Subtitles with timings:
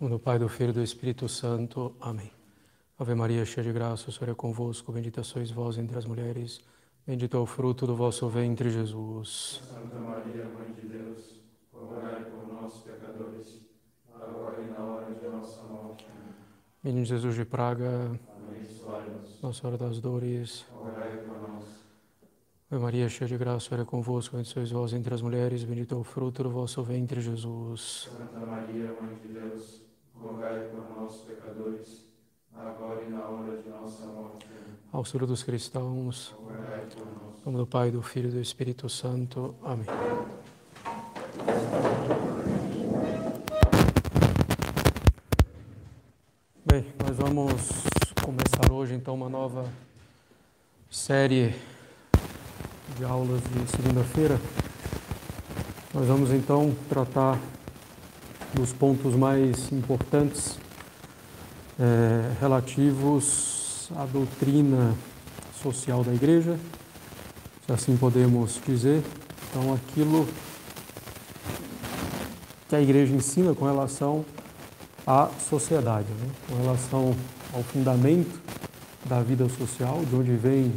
[0.00, 1.94] do Pai, do Filho e do Espírito Santo.
[2.00, 2.30] Amém.
[2.98, 4.92] Ave Maria, cheia de graça, o Senhor é convosco.
[4.92, 6.60] Bendita sois vós entre as mulheres.
[7.06, 9.60] Bendito é o fruto do vosso ventre, Jesus.
[9.68, 11.40] Santa Maria, Mãe de Deus,
[11.72, 13.60] rogai por nós, pecadores,
[14.14, 16.06] agora e na hora de nossa morte.
[16.82, 18.18] Menino Jesus de Praga,
[18.48, 20.64] Abençoai-nos, Nossa Senhora das Dores.
[20.72, 21.64] rogai por nós.
[22.70, 24.36] Ave Maria, cheia de graça, o Senhor é convosco.
[24.36, 25.62] Bendita sois vós entre as mulheres.
[25.62, 28.08] Bendito é o fruto do vosso ventre, Jesus.
[28.10, 29.82] Santa Maria, Mãe de Deus,
[30.46, 32.04] rogai por nós, pecadores,
[32.54, 34.46] agora e na hora de nossa morte.
[34.48, 34.78] Amém.
[34.92, 36.34] Auxílio dos cristãos.
[36.38, 37.40] Rogai por nós.
[37.40, 39.54] Em nome do Pai, do Filho e do Espírito Santo.
[39.62, 39.86] Amém.
[46.64, 47.84] Bem, nós vamos
[48.24, 49.68] começar hoje então uma nova
[50.90, 51.54] série
[52.96, 54.38] de aulas de segunda-feira.
[55.92, 57.38] Nós vamos então tratar
[58.54, 60.58] dos pontos mais importantes
[61.78, 64.94] eh, relativos à doutrina
[65.62, 66.58] social da igreja,
[67.66, 69.02] se assim podemos dizer.
[69.50, 70.26] Então, aquilo
[72.68, 74.24] que a igreja ensina com relação
[75.06, 76.30] à sociedade, né?
[76.48, 77.14] com relação
[77.54, 78.40] ao fundamento
[79.04, 80.72] da vida social, de onde vem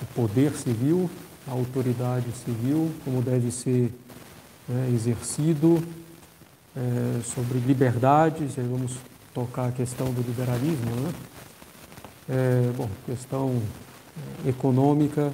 [0.00, 1.10] o poder civil,
[1.48, 3.92] a autoridade civil, como deve ser
[4.68, 5.82] né, exercido,
[6.76, 8.96] eh, sobre liberdades, aí vamos
[9.34, 11.12] tocar a questão do liberalismo, né?
[12.28, 13.60] É, bom, questão
[14.46, 15.32] é, econômica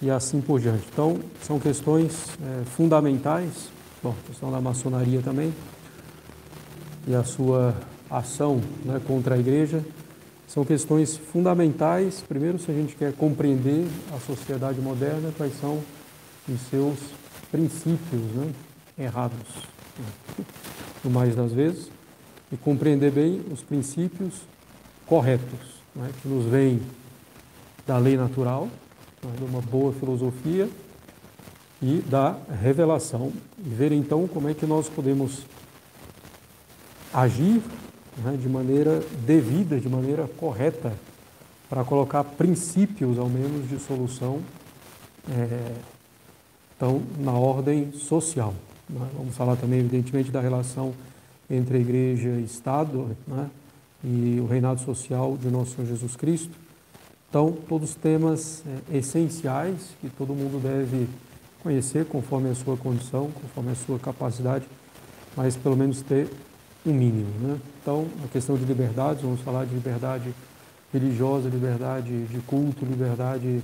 [0.00, 0.84] e assim por diante.
[0.92, 3.70] Então, são questões é, fundamentais,
[4.02, 5.52] bom, questão da maçonaria também,
[7.06, 7.74] e a sua
[8.10, 9.82] ação né, contra a igreja,
[10.46, 15.82] são questões fundamentais, primeiro, se a gente quer compreender a sociedade moderna, quais são
[16.48, 16.98] os seus
[17.50, 18.50] princípios né,
[18.98, 19.68] errados,
[21.04, 21.90] no mais das vezes,
[22.52, 24.34] e compreender bem os princípios
[25.06, 26.80] corretos né, que nos vem
[27.86, 28.68] da lei natural,
[29.22, 30.68] né, de uma boa filosofia
[31.82, 35.42] e da revelação, e ver então como é que nós podemos
[37.12, 37.62] agir
[38.18, 40.92] né, de maneira devida, de maneira correta,
[41.68, 44.40] para colocar princípios, ao menos, de solução,
[45.30, 45.74] é,
[46.74, 48.54] então, na ordem social.
[48.88, 49.08] Né?
[49.16, 50.94] Vamos falar também, evidentemente, da relação
[51.50, 53.48] entre a igreja e Estado, né?
[54.04, 56.56] e o reinado social de nosso Senhor Jesus Cristo.
[57.28, 58.62] Então, todos temas
[58.92, 61.06] é, essenciais que todo mundo deve
[61.62, 64.64] conhecer conforme a sua condição, conforme a sua capacidade,
[65.36, 66.28] mas pelo menos ter
[66.86, 67.30] um mínimo.
[67.40, 67.58] Né?
[67.82, 70.34] Então, a questão de liberdades, vamos falar de liberdade
[70.92, 73.62] religiosa, liberdade de culto, liberdade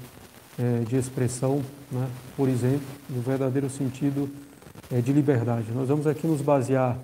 [0.58, 2.08] é, de expressão, né?
[2.36, 4.28] por exemplo, no verdadeiro sentido
[5.02, 5.72] de liberdade.
[5.72, 6.98] Nós vamos aqui nos basear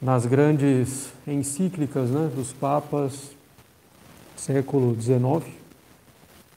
[0.00, 3.36] nas grandes encíclicas né, dos papas
[4.38, 5.52] século XIX,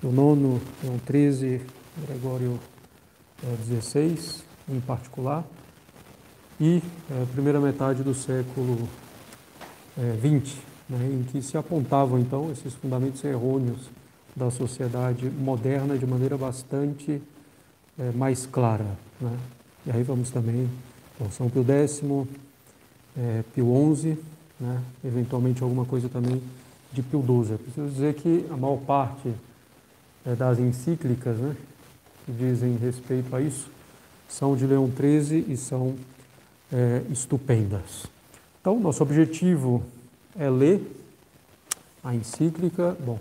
[0.03, 1.61] o nono, Leão XIII,
[2.07, 2.59] Gregório
[3.65, 5.43] XVI, em particular,
[6.59, 8.87] e a primeira metade do século
[10.19, 10.57] XX,
[10.87, 13.89] né, em que se apontavam então esses fundamentos errôneos
[14.35, 17.21] da sociedade moderna de maneira bastante
[17.99, 18.85] é, mais clara.
[19.19, 19.37] Né?
[19.85, 20.69] E aí vamos também,
[21.19, 22.03] bom, São Pio X,
[23.17, 24.17] é, Pio XI,
[24.59, 24.81] né?
[25.03, 26.41] eventualmente alguma coisa também
[26.91, 27.57] de Pio XII.
[27.57, 29.31] preciso dizer que a maior parte
[30.25, 31.55] é, das encíclicas né,
[32.25, 33.69] que dizem respeito a isso
[34.27, 35.95] são de Leão XIII e são
[36.71, 38.05] é, estupendas.
[38.61, 39.83] Então, nosso objetivo
[40.37, 40.81] é ler
[42.03, 43.19] a encíclica, bom,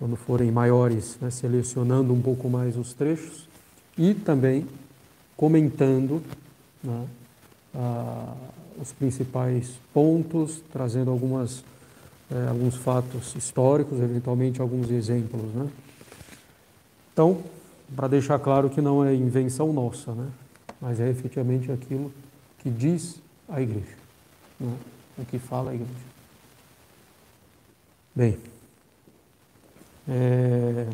[0.00, 3.46] quando forem maiores, né, selecionando um pouco mais os trechos
[3.98, 4.66] e também
[5.36, 6.22] comentando
[6.82, 7.06] né,
[8.80, 11.62] os principais pontos, trazendo algumas,
[12.30, 15.52] eh, alguns fatos históricos, eventualmente alguns exemplos.
[15.54, 15.68] Né?
[17.12, 17.42] Então,
[17.94, 20.28] para deixar claro que não é invenção nossa, né?
[20.80, 22.10] mas é efetivamente aquilo
[22.60, 23.20] que diz
[23.50, 23.96] a igreja,
[24.58, 24.74] né?
[25.18, 26.10] o que fala a igreja.
[28.14, 28.38] Bem,
[30.10, 30.86] é...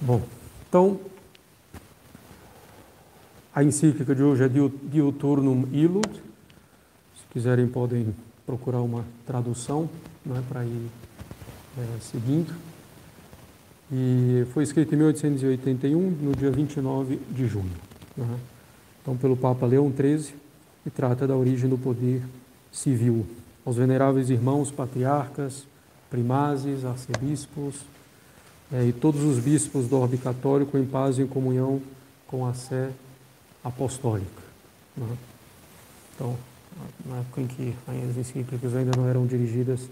[0.00, 0.22] Bom,
[0.68, 1.00] então
[3.52, 6.08] a encíclica de hoje é Diuturnum Illud.
[6.12, 8.14] Se quiserem, podem
[8.46, 9.90] procurar uma tradução
[10.24, 10.88] né, para ir
[11.76, 12.54] é, seguindo.
[13.90, 17.72] E foi escrita em 1881, no dia 29 de junho.
[18.16, 18.38] Né?
[19.02, 20.34] Então, pelo Papa Leão XIII,
[20.86, 22.22] e trata da origem do poder
[22.70, 23.26] civil.
[23.68, 25.66] Aos veneráveis irmãos patriarcas,
[26.08, 27.74] primazes, arcebispos
[28.72, 31.82] é, e todos os bispos do orbe católico em paz e em comunhão
[32.26, 32.90] com a sé
[33.62, 34.42] apostólica.
[34.96, 35.14] Né?
[36.14, 36.34] Então,
[37.04, 39.86] na época em que as encíclicas ainda não eram dirigidas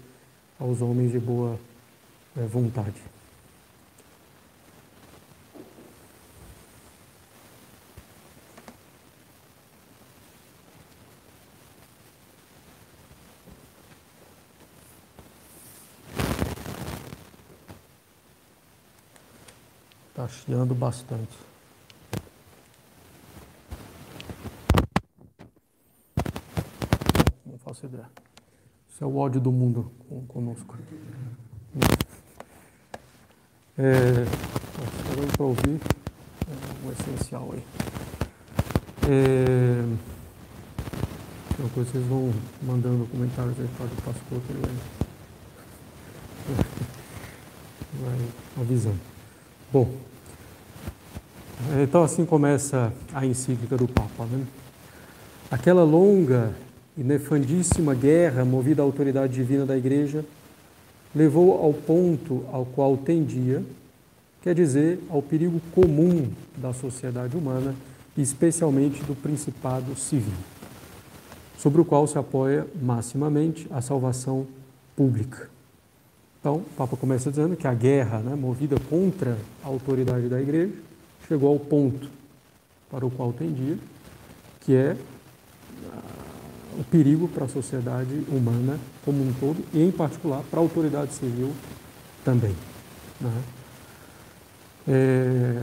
[0.59, 1.59] aos homens de boa
[2.35, 2.99] é, vontade.
[20.27, 21.37] Chiando bastante.
[27.45, 28.09] Não faço ideia.
[28.89, 29.91] Isso é o ódio do mundo
[30.27, 30.77] conosco.
[33.77, 34.25] É,
[35.35, 35.79] para ouvir
[36.47, 37.63] é, o essencial aí.
[39.09, 39.83] É,
[41.59, 44.61] uma coisa vocês vão mandando comentários aí para o pastor que ele
[48.01, 48.27] vai, vai
[48.63, 48.99] avisando.
[49.71, 50.07] Bom,
[51.83, 54.25] então assim começa a encíclica do Papa.
[54.25, 54.45] Né?
[55.49, 56.53] Aquela longa
[56.97, 60.23] e nefandíssima guerra movida à autoridade divina da Igreja
[61.15, 63.63] levou ao ponto ao qual tendia,
[64.41, 67.73] quer dizer, ao perigo comum da sociedade humana,
[68.17, 70.33] especialmente do principado civil,
[71.57, 74.45] sobre o qual se apoia maximamente a salvação
[74.95, 75.49] pública.
[76.39, 80.86] Então, o Papa começa dizendo que a guerra né, movida contra a autoridade da Igreja
[81.27, 82.09] chegou ao ponto
[82.89, 83.77] para o qual tendia,
[84.61, 90.43] que é uh, o perigo para a sociedade humana como um todo e, em particular,
[90.49, 91.53] para a autoridade civil
[92.23, 92.55] também.
[93.19, 93.43] Né?
[94.87, 95.61] É...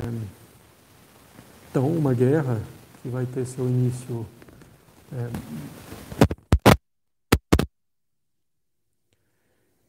[1.70, 2.61] Então, uma guerra
[3.02, 4.26] que vai ter seu início
[5.12, 5.28] é,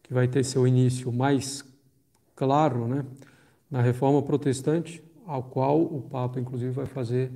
[0.03, 1.65] que vai ter seu início mais
[2.35, 3.03] claro né,
[3.71, 7.31] na reforma protestante, ao qual o Papa, inclusive, vai fazer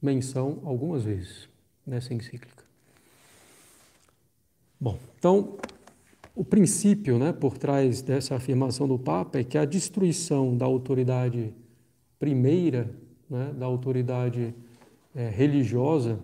[0.00, 1.48] menção algumas vezes
[1.86, 2.64] nessa encíclica.
[4.80, 5.56] Bom, então,
[6.34, 11.54] o princípio né, por trás dessa afirmação do Papa é que a destruição da autoridade
[12.18, 12.90] primeira,
[13.28, 14.54] né, da autoridade
[15.14, 16.18] é, religiosa,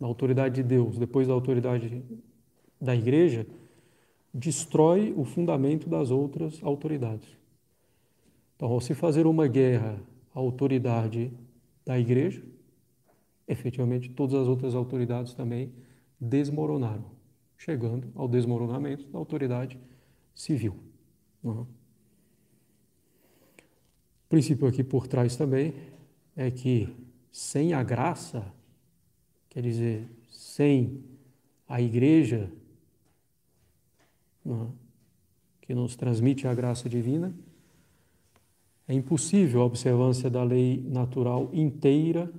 [0.00, 2.02] da autoridade de Deus, depois da autoridade
[2.80, 3.46] da Igreja,
[4.32, 7.28] destrói o fundamento das outras autoridades.
[8.64, 10.00] Então, ao se fazer uma guerra
[10.34, 11.30] à autoridade
[11.84, 12.42] da igreja,
[13.46, 15.70] efetivamente todas as outras autoridades também
[16.18, 17.04] desmoronaram,
[17.58, 19.78] chegando ao desmoronamento da autoridade
[20.34, 20.78] civil.
[21.42, 21.66] Uhum.
[24.24, 25.74] O princípio aqui por trás também
[26.34, 26.88] é que
[27.30, 28.50] sem a graça,
[29.50, 31.04] quer dizer, sem
[31.68, 32.50] a igreja
[34.42, 34.68] né,
[35.60, 37.34] que nos transmite a graça divina,
[38.86, 42.30] é impossível a observância da lei natural inteira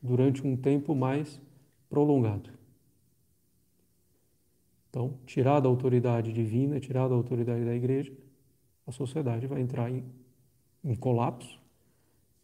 [0.00, 1.40] durante um tempo mais
[1.88, 2.50] prolongado.
[4.90, 8.12] Então, tirada a autoridade divina, tirada a autoridade da igreja,
[8.86, 10.04] a sociedade vai entrar em,
[10.84, 11.58] em colapso,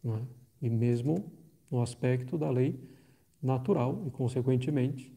[0.03, 0.25] né?
[0.61, 1.31] e mesmo
[1.69, 2.79] no aspecto da lei
[3.41, 5.13] natural e, consequentemente,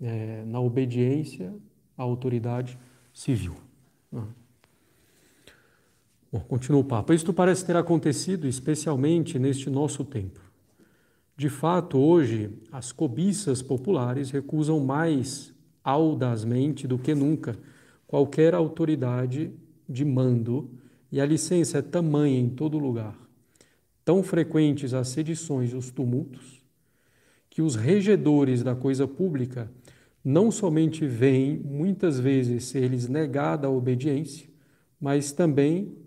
[0.00, 1.54] é, na obediência
[1.96, 2.76] à autoridade
[3.12, 3.54] civil.
[4.10, 4.26] Né?
[6.34, 7.14] Bom, continua o Papa.
[7.14, 10.40] Isto parece ter acontecido especialmente neste nosso tempo.
[11.36, 17.56] De fato, hoje, as cobiças populares recusam mais audazmente do que nunca
[18.04, 19.52] qualquer autoridade
[19.88, 20.72] de mando,
[21.12, 23.16] e a licença é tamanha em todo lugar,
[24.04, 26.60] tão frequentes as sedições e os tumultos,
[27.48, 29.70] que os regedores da coisa pública
[30.24, 34.48] não somente veem muitas vezes ser-lhes negada a obediência,
[35.00, 36.03] mas também,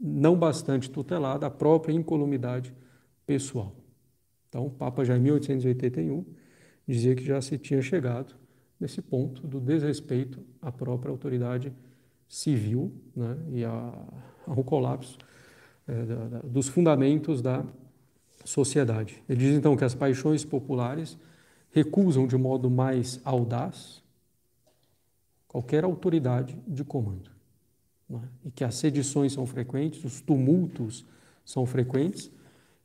[0.00, 2.74] não bastante tutelada, a própria incolumidade
[3.26, 3.74] pessoal.
[4.48, 6.24] Então, o Papa já em 1881
[6.86, 8.34] dizia que já se tinha chegado
[8.80, 11.72] nesse ponto do desrespeito à própria autoridade
[12.28, 13.92] civil né, e a,
[14.46, 15.18] ao colapso
[15.86, 17.64] é, da, da, dos fundamentos da
[18.44, 19.22] sociedade.
[19.28, 21.18] Ele diz então que as paixões populares
[21.70, 24.02] recusam de modo mais audaz
[25.46, 27.37] qualquer autoridade de comando.
[28.10, 28.48] É?
[28.48, 31.04] E que as sedições são frequentes, os tumultos
[31.44, 32.30] são frequentes,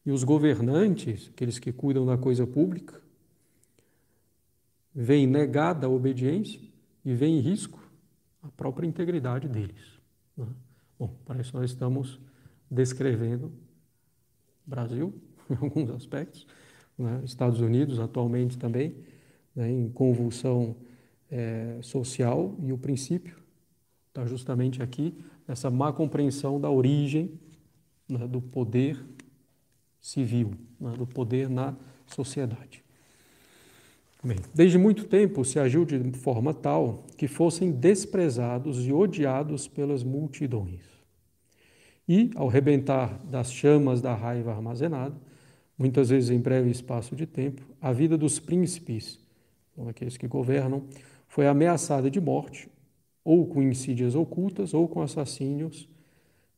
[0.05, 3.01] e os governantes, aqueles que cuidam da coisa pública,
[4.93, 6.59] veem negada a obediência
[7.05, 7.81] e veem em risco
[8.41, 9.99] a própria integridade deles.
[10.37, 10.43] É?
[10.99, 12.19] Bom, para isso nós estamos
[12.69, 13.51] descrevendo
[14.65, 15.13] Brasil,
[15.49, 16.45] em alguns aspectos,
[16.97, 17.21] né?
[17.23, 18.95] Estados Unidos atualmente também,
[19.55, 19.69] né?
[19.71, 20.75] em convulsão
[21.29, 23.42] é, social, e o princípio
[24.13, 25.11] está justamente aqui,
[25.47, 27.31] nessa má compreensão da origem
[28.07, 28.27] né?
[28.27, 29.03] do poder
[29.99, 32.83] civil, né, do poder na sociedade.
[34.23, 40.03] Bem, desde muito tempo se agiu de forma tal que fossem desprezados e odiados pelas
[40.03, 40.81] multidões.
[42.07, 45.15] E, ao rebentar das chamas da raiva armazenada,
[45.77, 49.19] muitas vezes em breve espaço de tempo, a vida dos príncipes,
[49.89, 50.83] aqueles que governam,
[51.27, 52.69] foi ameaçada de morte,
[53.23, 55.87] ou com insídias ocultas, ou com assassínios,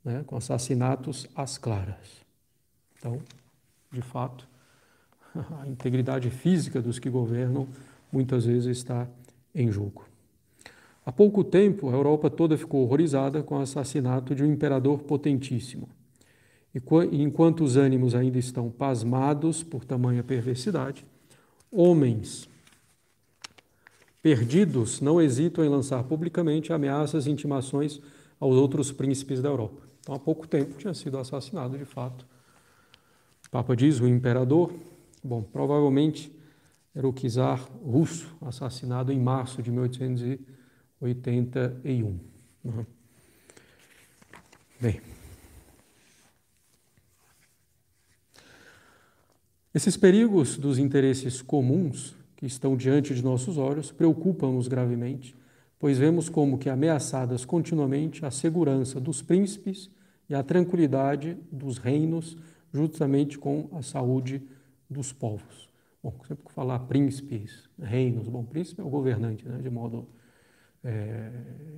[0.04, 2.26] né, com assassinatos às claras.
[2.98, 3.20] Então,
[3.92, 4.48] de fato,
[5.62, 7.68] a integridade física dos que governam
[8.12, 9.08] muitas vezes está
[9.54, 10.06] em jogo.
[11.06, 15.88] Há pouco tempo, a Europa toda ficou horrorizada com o assassinato de um imperador potentíssimo.
[16.74, 21.06] E enquanto os ânimos ainda estão pasmados por tamanha perversidade,
[21.72, 22.50] homens
[24.26, 28.02] perdidos não hesitam em lançar publicamente ameaças e intimações
[28.40, 29.84] aos outros príncipes da Europa.
[30.00, 32.26] Então, há pouco tempo tinha sido assassinado, de fato.
[33.46, 34.74] O Papa diz, o imperador,
[35.24, 36.36] bom, provavelmente
[36.96, 42.20] era o czar russo, assassinado em março de 1881.
[42.64, 42.86] Uhum.
[44.82, 45.00] Bem.
[49.72, 52.16] Esses perigos dos interesses comuns
[52.46, 55.36] que estão diante de nossos olhos preocupam-nos gravemente,
[55.80, 59.90] pois vemos como que ameaçadas continuamente a segurança dos príncipes
[60.30, 62.38] e a tranquilidade dos reinos,
[62.72, 64.44] justamente com a saúde
[64.88, 65.68] dos povos.
[66.04, 70.08] Bom, sempre que falar príncipes, reinos, bom, príncipe é o governante, né, de modo
[70.84, 71.32] é,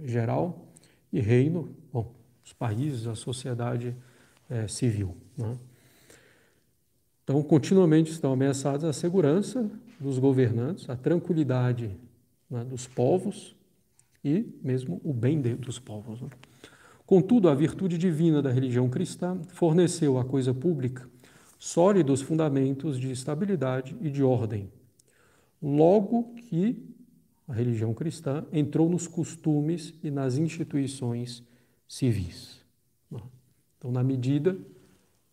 [0.04, 0.68] geral,
[1.14, 2.12] e reino, bom,
[2.44, 3.96] os países, a sociedade
[4.50, 5.16] é, civil.
[5.38, 5.58] Né?
[7.24, 11.92] Então, continuamente estão ameaçadas a segurança dos governantes, a tranquilidade
[12.50, 13.56] né, dos povos
[14.24, 16.22] e mesmo o bem dos povos.
[16.22, 16.30] Né?
[17.06, 21.08] Contudo, a virtude divina da religião cristã forneceu à coisa pública
[21.60, 24.72] sólidos fundamentos de estabilidade e de ordem.
[25.62, 26.78] Logo que
[27.48, 31.44] a religião cristã entrou nos costumes e nas instituições
[31.88, 32.62] civis.
[33.10, 33.22] Né?
[33.78, 34.58] Então, na medida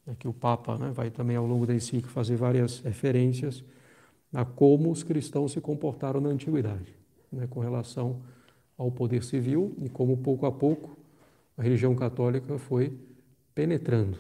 [0.06, 3.62] né, que o Papa né, vai também ao longo da encíclica fazer várias referências
[4.35, 6.95] a como os cristãos se comportaram na antiguidade,
[7.33, 8.21] né, com relação
[8.76, 10.97] ao poder civil e como pouco a pouco
[11.57, 12.99] a religião católica foi
[13.55, 14.19] penetrando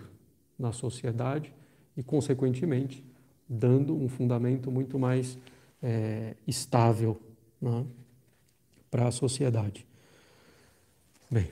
[0.56, 1.52] na sociedade
[1.96, 3.04] e, consequentemente,
[3.48, 5.36] dando um fundamento muito mais
[5.82, 7.20] é, estável
[7.60, 7.84] né,
[8.90, 9.84] para a sociedade.
[11.28, 11.50] Bem.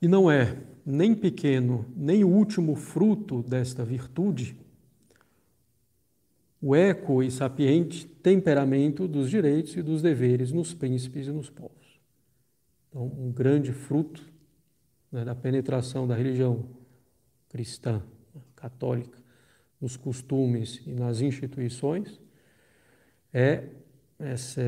[0.00, 4.56] E não é nem pequeno, nem o último fruto desta virtude
[6.60, 12.00] o eco e sapiente temperamento dos direitos e dos deveres nos príncipes e nos povos.
[12.88, 14.26] Então, um grande fruto
[15.12, 16.68] né, da penetração da religião
[17.48, 18.02] cristã,
[18.56, 19.16] católica,
[19.80, 22.18] nos costumes e nas instituições
[23.32, 23.68] é
[24.18, 24.62] essa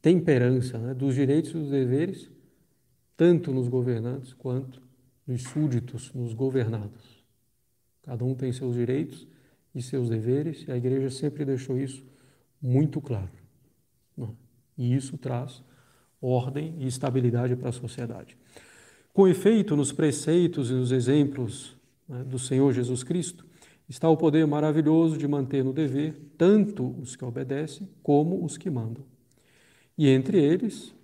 [0.00, 2.30] temperança né, dos direitos e dos deveres,
[3.16, 4.83] tanto nos governantes quanto
[5.26, 7.24] nos súditos, nos governados.
[8.02, 9.26] Cada um tem seus direitos
[9.74, 12.04] e seus deveres, e a igreja sempre deixou isso
[12.60, 13.30] muito claro.
[14.16, 14.28] Né?
[14.76, 15.62] E isso traz
[16.20, 18.36] ordem e estabilidade para a sociedade.
[19.12, 21.76] Com efeito, nos preceitos e nos exemplos
[22.08, 23.46] né, do Senhor Jesus Cristo,
[23.88, 28.70] está o poder maravilhoso de manter no dever tanto os que obedecem como os que
[28.70, 29.04] mandam.
[29.96, 30.94] E entre eles,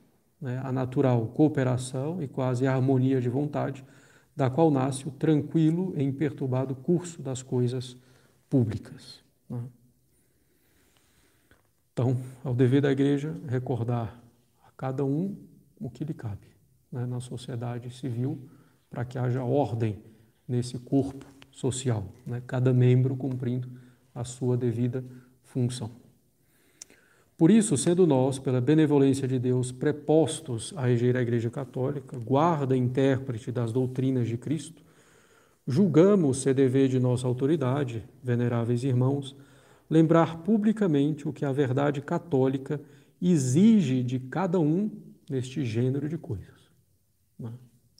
[0.40, 3.84] né, a natural cooperação e quase harmonia de vontade,
[4.34, 7.96] da qual nasce o tranquilo e imperturbado curso das coisas
[8.48, 9.22] públicas.
[9.48, 9.62] Né?
[11.92, 14.18] Então, ao dever da igreja recordar
[14.66, 15.36] a cada um
[15.78, 16.48] o que lhe cabe
[16.90, 18.38] né, na sociedade civil,
[18.88, 20.02] para que haja ordem
[20.48, 23.68] nesse corpo social, né, cada membro cumprindo
[24.14, 25.04] a sua devida
[25.42, 25.99] função.
[27.40, 32.76] Por isso, sendo nós, pela benevolência de Deus, prepostos a reger a Igreja Católica, guarda
[32.76, 34.84] e intérprete das doutrinas de Cristo,
[35.70, 39.36] Julgamos ser dever de nossa autoridade, veneráveis irmãos,
[39.88, 42.80] lembrar publicamente o que a verdade católica
[43.22, 44.90] exige de cada um
[45.30, 46.68] neste gênero de coisas.
[47.38, 47.52] Né?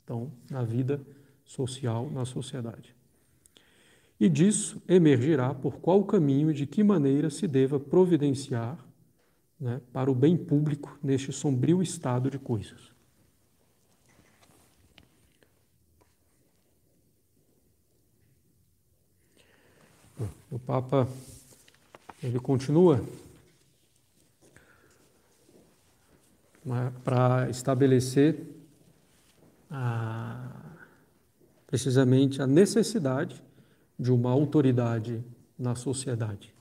[0.03, 0.99] Então, na vida
[1.45, 2.93] social, na sociedade.
[4.19, 8.77] E disso emergirá por qual caminho e de que maneira se deva providenciar
[9.61, 12.89] né, para o bem público neste sombrio estado de coisas.
[20.49, 21.07] O Papa
[22.21, 23.03] ele continua
[26.65, 28.43] né, para estabelecer
[29.69, 30.51] a,
[31.67, 33.41] precisamente a necessidade
[33.97, 35.23] de uma autoridade
[35.57, 36.53] na sociedade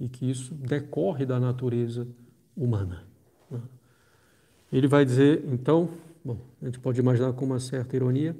[0.00, 2.08] e que isso decorre da natureza
[2.56, 3.04] humana.
[3.50, 3.60] Né?
[4.72, 5.90] Ele vai dizer, então,
[6.24, 8.34] bom, a gente pode imaginar com uma certa ironia,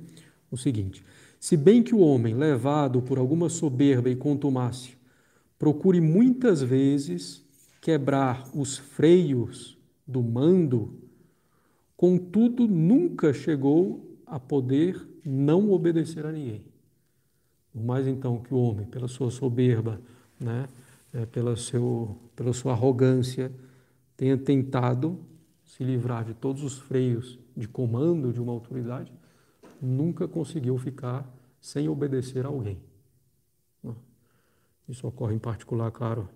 [0.51, 1.05] o seguinte:
[1.39, 4.95] se bem que o homem, levado por alguma soberba e contumácia,
[5.59, 7.45] procure muitas vezes
[7.81, 10.99] quebrar os freios do mando,
[11.97, 16.65] contudo nunca chegou a poder não obedecer a ninguém.
[17.73, 20.01] Por mais então que o homem, pela sua soberba,
[20.39, 20.67] né,
[21.13, 23.53] é, pela, seu, pela sua arrogância,
[24.17, 25.19] tenha tentado
[25.65, 29.13] se livrar de todos os freios de comando de uma autoridade,
[29.81, 31.27] nunca conseguiu ficar
[31.61, 32.79] sem obedecer a alguém.
[34.91, 36.29] Isso ocorre em particular, claro,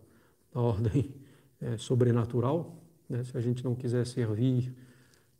[0.54, 1.12] na ordem
[1.60, 2.80] é, sobrenatural.
[3.08, 3.24] Né?
[3.24, 4.72] Se a gente não quiser servir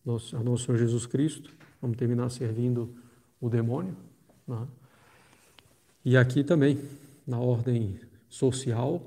[0.04, 2.92] nosso, a nosso Senhor Jesus Cristo, vamos terminar servindo
[3.40, 3.96] o demônio.
[4.48, 4.66] Né?
[6.04, 6.82] E aqui também,
[7.24, 9.00] na ordem social,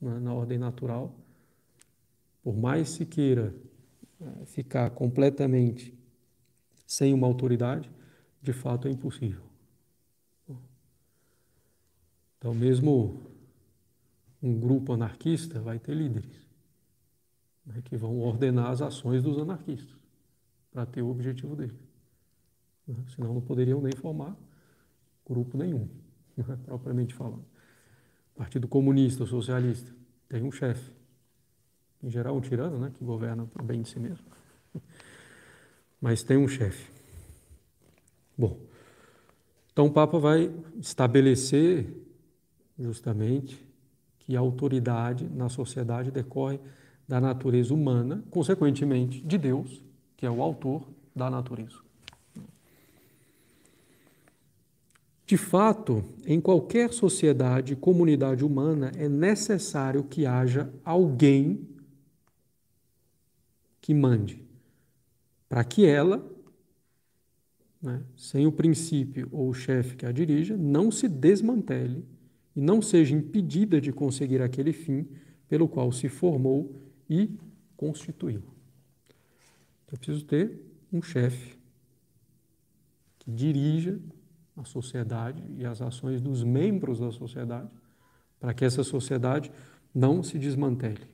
[0.00, 0.18] né?
[0.18, 1.14] na ordem natural,
[2.42, 3.54] por mais se queira
[4.20, 5.96] é, ficar completamente
[6.86, 7.90] sem uma autoridade,
[8.40, 9.46] de fato é impossível.
[12.38, 13.20] Então, mesmo
[14.42, 16.46] um grupo anarquista vai ter líderes
[17.64, 19.96] né, que vão ordenar as ações dos anarquistas
[20.70, 21.76] para ter o objetivo dele.
[22.86, 24.36] Né, senão não poderiam nem formar
[25.28, 25.88] grupo nenhum,
[26.64, 27.44] propriamente falando.
[28.36, 29.92] Partido Comunista ou Socialista
[30.28, 30.90] tem um chefe,
[32.02, 34.26] em geral um tirano, né, que governa para bem de si mesmo.
[36.00, 36.90] Mas tem um chefe.
[38.36, 38.58] Bom,
[39.72, 41.86] então o Papa vai estabelecer
[42.78, 43.66] justamente
[44.18, 46.60] que a autoridade na sociedade decorre
[47.08, 49.82] da natureza humana, consequentemente de Deus,
[50.16, 51.85] que é o autor da natureza.
[55.26, 61.66] De fato, em qualquer sociedade comunidade humana é necessário que haja alguém
[63.80, 64.40] que mande,
[65.48, 66.24] para que ela,
[67.82, 72.04] né, sem o princípio ou o chefe que a dirija, não se desmantele
[72.54, 75.08] e não seja impedida de conseguir aquele fim
[75.48, 77.36] pelo qual se formou e
[77.76, 78.42] constituiu.
[79.84, 80.60] Então, eu preciso ter
[80.92, 81.58] um chefe
[83.18, 84.00] que dirija
[84.56, 87.68] a sociedade e as ações dos membros da sociedade,
[88.40, 89.52] para que essa sociedade
[89.94, 91.06] não se desmantele,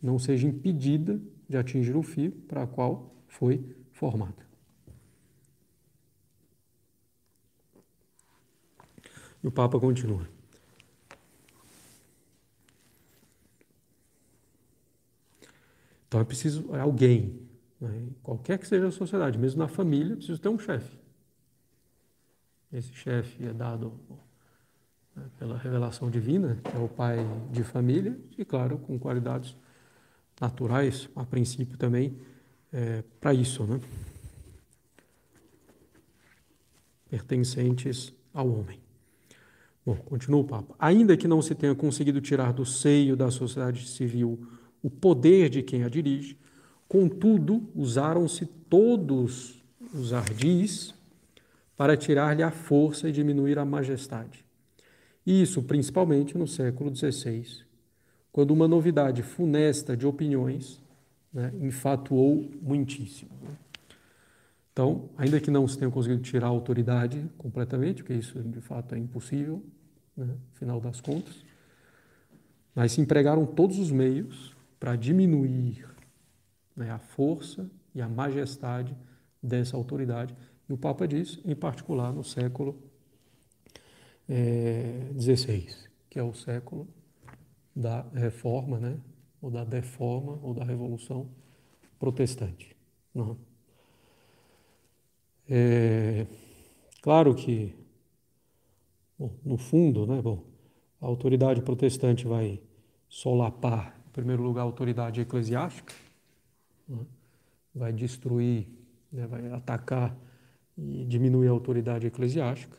[0.00, 4.46] não seja impedida de atingir o fim para o qual foi formada.
[9.42, 10.26] E o Papa continua.
[16.06, 17.40] Então é preciso é alguém,
[17.80, 18.08] né?
[18.22, 21.01] qualquer que seja a sociedade, mesmo na família, preciso ter um chefe.
[22.72, 23.92] Esse chefe é dado
[25.14, 27.18] né, pela revelação divina, que é o pai
[27.50, 29.54] de família, e claro, com qualidades
[30.40, 32.16] naturais, a princípio também,
[32.72, 33.78] é, para isso, né?
[37.10, 38.80] pertencentes ao homem.
[39.84, 40.74] Bom, continua o Papa.
[40.78, 44.46] Ainda que não se tenha conseguido tirar do seio da sociedade civil
[44.82, 46.38] o poder de quem a dirige.
[46.88, 50.94] Contudo, usaram-se todos os ardis
[51.82, 54.46] para tirar-lhe a força e diminuir a majestade.
[55.26, 57.44] Isso principalmente no século XVI,
[58.30, 60.80] quando uma novidade funesta de opiniões
[61.34, 63.32] né, infatuou muitíssimo.
[64.72, 68.94] Então, ainda que não se tenha conseguido tirar a autoridade completamente, porque isso de fato
[68.94, 69.60] é impossível,
[70.16, 71.44] né, final das contas,
[72.76, 75.84] mas se empregaram todos os meios para diminuir
[76.76, 78.96] né, a força e a majestade
[79.42, 80.32] dessa autoridade.
[80.72, 82.82] O Papa diz, em particular, no século
[85.20, 86.88] XVI, é, que é o século
[87.76, 88.98] da reforma, né,
[89.42, 91.28] ou da deforma, ou da revolução
[91.98, 92.74] protestante.
[95.46, 96.26] É,
[97.02, 97.76] claro que,
[99.18, 100.42] bom, no fundo, né, bom,
[101.02, 102.58] a autoridade protestante vai
[103.10, 105.92] solapar em primeiro lugar, a autoridade eclesiástica,
[106.88, 107.04] né?
[107.74, 108.66] vai destruir,
[109.12, 109.26] né?
[109.26, 110.16] vai atacar
[110.76, 112.76] e diminuir a autoridade eclesiástica,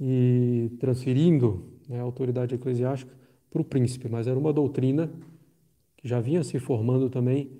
[0.00, 3.12] e transferindo né, a autoridade eclesiástica
[3.50, 5.10] para o príncipe, mas era uma doutrina
[5.96, 7.52] que já vinha se formando também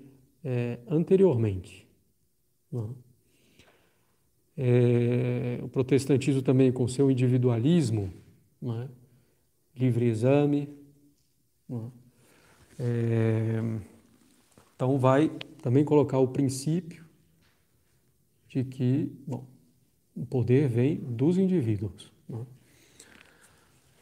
[0.43, 1.87] é, anteriormente.
[2.71, 2.89] Né?
[4.57, 8.13] É, o protestantismo também com seu individualismo,
[8.61, 8.89] né?
[9.75, 10.69] livre exame,
[11.67, 11.91] né?
[12.77, 13.61] É,
[14.75, 17.04] então, vai também colocar o princípio
[18.55, 19.45] de que bom,
[20.15, 22.09] o poder vem dos indivíduos.
[22.29, 22.39] Né?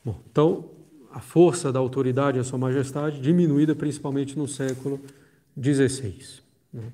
[0.05, 0.69] Bom, então,
[1.11, 4.99] a força da autoridade a Sua Majestade diminuída principalmente no século
[5.59, 6.41] XVI.
[6.71, 6.93] Né?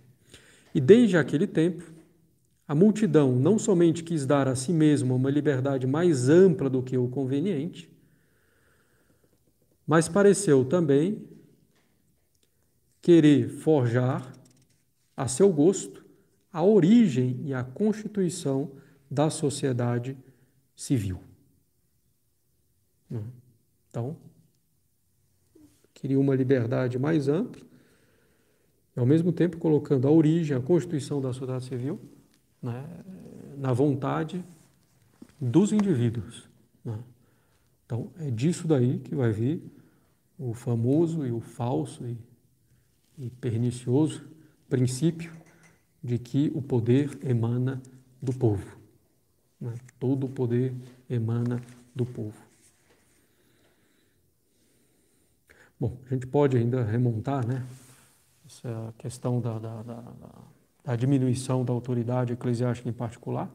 [0.74, 1.84] E desde aquele tempo,
[2.66, 6.98] a multidão não somente quis dar a si mesma uma liberdade mais ampla do que
[6.98, 7.90] o conveniente,
[9.86, 11.28] mas pareceu também
[13.02, 14.32] querer forjar
[15.18, 15.99] a seu gosto
[16.52, 18.72] a origem e a constituição
[19.10, 20.18] da sociedade
[20.76, 21.20] civil.
[23.90, 24.16] Então,
[25.94, 27.62] queria uma liberdade mais ampla,
[28.96, 32.00] e ao mesmo tempo colocando a origem, a constituição da sociedade civil
[32.62, 32.86] né,
[33.58, 34.44] na vontade
[35.40, 36.48] dos indivíduos.
[36.84, 36.98] Né?
[37.86, 39.64] Então, é disso daí que vai vir
[40.38, 42.18] o famoso e o falso e,
[43.18, 44.24] e pernicioso
[44.70, 45.32] princípio
[46.04, 47.82] de que o poder emana
[48.22, 48.78] do povo.
[49.60, 49.74] Né?
[50.00, 50.74] Todo o poder
[51.10, 51.62] emana
[51.94, 52.38] do povo.
[55.80, 57.66] Bom, a gente pode ainda remontar, né?
[58.46, 60.04] Essa questão da, da, da,
[60.84, 63.50] da diminuição da autoridade eclesiástica em particular.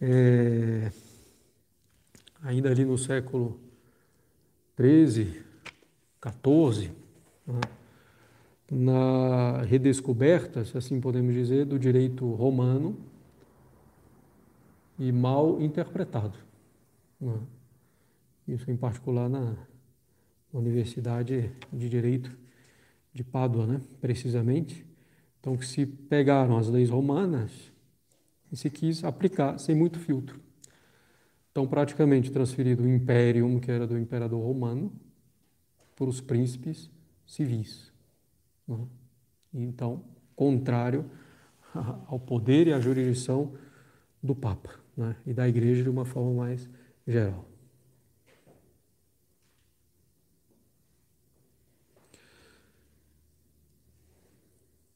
[0.00, 0.90] É,
[2.42, 3.58] ainda ali no século
[4.76, 5.42] XIII,
[6.20, 7.01] XIV?
[8.74, 12.96] Na redescoberta, se assim podemos dizer, do direito romano
[14.98, 16.38] e mal interpretado.
[17.20, 17.38] Né?
[18.48, 19.54] Isso em particular na
[20.54, 22.34] Universidade de Direito
[23.12, 23.80] de Pádua, né?
[24.00, 24.86] precisamente.
[25.38, 27.50] Então, que se pegaram as leis romanas
[28.50, 30.40] e se quis aplicar sem muito filtro.
[31.50, 34.90] Então, praticamente transferido o império, que era do imperador romano,
[35.94, 36.90] para os príncipes
[37.26, 37.91] civis.
[38.78, 38.86] Né?
[39.54, 40.04] Então,
[40.34, 41.04] contrário
[42.06, 43.52] ao poder e à jurisdição
[44.22, 45.16] do Papa né?
[45.26, 46.68] e da Igreja de uma forma mais
[47.06, 47.52] geral.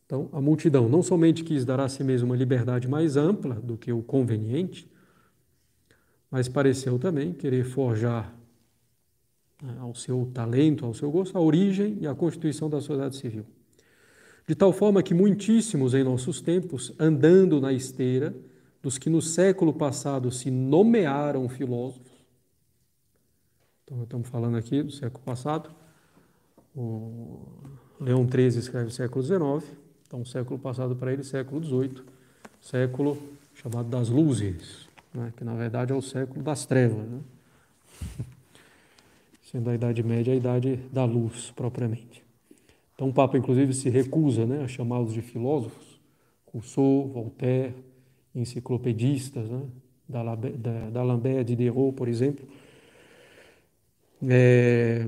[0.06, 3.76] Então, a multidão não somente quis dar a si mesma uma liberdade mais ampla do
[3.76, 4.88] que o conveniente,
[6.30, 8.32] mas pareceu também querer forjar
[9.60, 13.44] né, ao seu talento, ao seu gosto, a origem e a constituição da sociedade civil.
[14.46, 18.34] De tal forma que muitíssimos em nossos tempos, andando na esteira
[18.80, 22.12] dos que no século passado se nomearam filósofos,
[23.84, 25.70] então estamos falando aqui do século passado,
[26.74, 27.40] o
[28.00, 32.02] Leão XIII escreve século XIX, então século passado para ele, século XVIII,
[32.60, 33.18] século
[33.54, 35.32] chamado das luzes, né?
[35.36, 37.20] que na verdade é o século das trevas, né?
[39.50, 42.25] sendo a Idade Média a idade da luz propriamente.
[42.96, 46.00] Então o Papa, inclusive, se recusa né, a chamá-los de filósofos,
[46.46, 47.74] Rousseau, Voltaire,
[48.34, 49.62] enciclopedistas, né,
[50.08, 52.48] d'Alembert, Diderot, por exemplo.
[54.26, 55.06] É,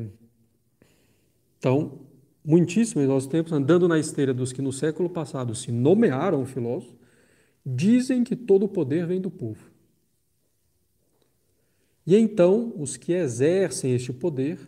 [1.59, 1.98] então,
[2.44, 6.94] muitíssimo em nossos tempos, andando na esteira dos que no século passado se nomearam filósofos,
[7.64, 9.70] dizem que todo o poder vem do povo.
[12.07, 14.59] E então, os que exercem este poder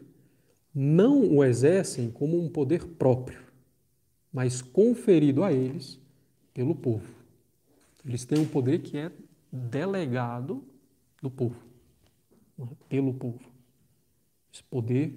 [0.74, 3.40] não o exercem como um poder próprio,
[4.32, 5.98] mas conferido a eles
[6.54, 7.06] pelo povo.
[8.04, 9.10] Eles têm um poder que é
[9.52, 10.64] delegado
[11.20, 11.60] do povo,
[12.58, 12.64] é?
[12.88, 13.40] pelo povo.
[14.52, 15.12] Esse poder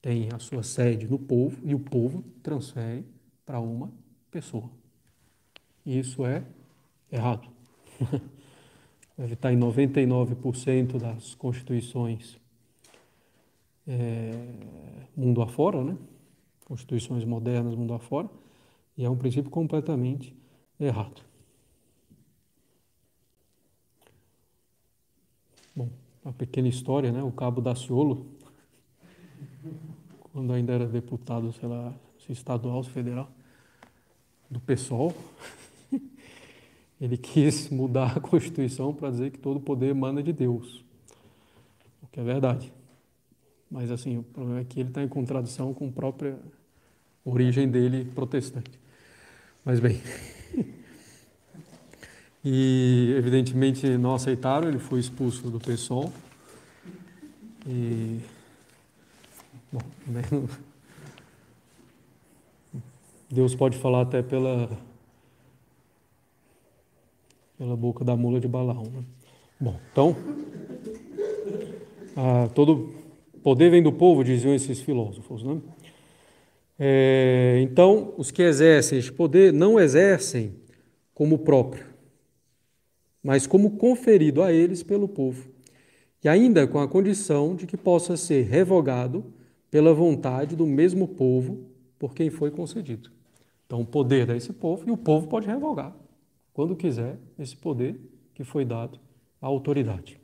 [0.00, 3.04] tem a sua sede no povo e o povo transfere
[3.44, 3.90] para uma
[4.30, 4.70] pessoa.
[5.84, 6.44] E isso é
[7.10, 7.48] errado.
[9.18, 12.38] Ele está em 99% das constituições
[13.86, 14.32] é,
[15.16, 15.96] mundo afora, né?
[16.64, 18.28] constituições modernas mundo afora,
[18.96, 20.34] e é um princípio completamente
[20.80, 21.22] errado.
[25.74, 25.88] Bom,
[26.24, 27.22] uma pequena história, né?
[27.22, 28.26] O Cabo Daciolo,
[30.32, 31.92] quando ainda era deputado, sei lá,
[32.28, 33.28] estadual, federal,
[34.48, 35.14] do PSOL,
[37.00, 40.82] ele quis mudar a Constituição para dizer que todo poder emana de Deus,
[42.02, 42.72] o que é verdade.
[43.74, 46.38] Mas assim, o problema é que ele está em contradição com a própria
[47.24, 48.78] origem dele protestante.
[49.64, 50.00] Mas bem.
[52.46, 56.12] E evidentemente não aceitaram, ele foi expulso do PSOL.
[57.66, 58.20] E
[59.72, 59.80] bom,
[63.32, 64.68] Deus pode falar até pela
[67.56, 68.84] pela boca da mula de Balaão.
[68.92, 69.04] Né?
[69.58, 70.14] Bom, então
[72.14, 73.03] ah, todo
[73.44, 75.42] Poder vem do povo, diziam esses filósofos.
[75.42, 75.60] Né?
[76.78, 80.54] É, então, os que exercem este poder não exercem
[81.12, 81.84] como próprio,
[83.22, 85.46] mas como conferido a eles pelo povo,
[86.24, 89.22] e ainda com a condição de que possa ser revogado
[89.70, 91.66] pela vontade do mesmo povo
[91.98, 93.10] por quem foi concedido.
[93.66, 95.94] Então, o poder dá esse povo e o povo pode revogar,
[96.54, 98.00] quando quiser, esse poder
[98.32, 98.98] que foi dado
[99.38, 100.18] à autoridade.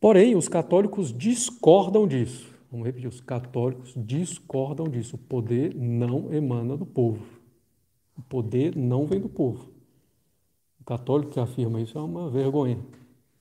[0.00, 2.54] Porém, os católicos discordam disso.
[2.70, 5.16] Vamos repetir: os católicos discordam disso.
[5.16, 7.24] O poder não emana do povo.
[8.16, 9.70] O poder não vem do povo.
[10.80, 12.78] O católico que afirma isso é uma vergonha.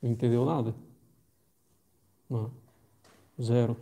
[0.01, 0.75] Não entendeu nada?
[2.29, 2.51] Não.
[3.41, 3.77] Zero.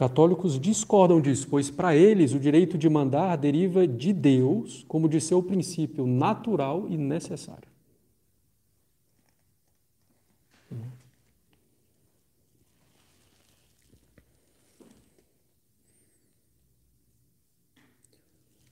[0.00, 5.20] Católicos discordam disso, pois para eles o direito de mandar deriva de Deus como de
[5.20, 7.68] seu princípio natural e necessário.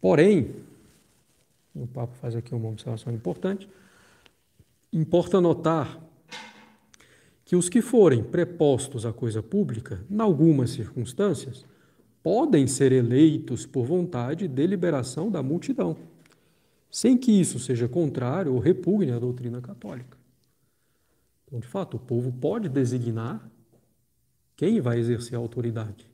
[0.01, 0.55] Porém,
[1.75, 3.69] o Papa faz aqui uma observação importante,
[4.91, 6.01] importa notar
[7.49, 11.65] que os que forem prepostos à coisa pública, em algumas circunstâncias,
[12.23, 15.97] podem ser eleitos por vontade e deliberação da multidão,
[16.91, 20.19] sem que isso seja contrário ou repugne à doutrina católica.
[21.47, 23.51] Então, de fato, o povo pode designar
[24.55, 26.07] quem vai exercer a autoridade,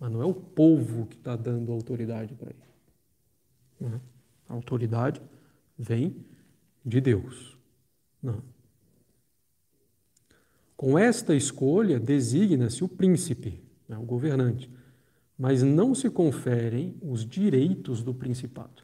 [0.00, 3.94] mas não é o povo que está dando autoridade para ele.
[3.94, 4.00] É?
[4.48, 5.22] A autoridade
[5.78, 6.16] vem
[6.84, 7.56] de Deus.
[8.20, 8.42] Não.
[10.82, 14.68] Com esta escolha, designa-se o príncipe, né, o governante,
[15.38, 18.82] mas não se conferem os direitos do principado.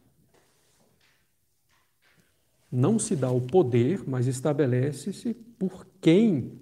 [2.70, 6.60] Não se dá o poder, mas estabelece-se por quem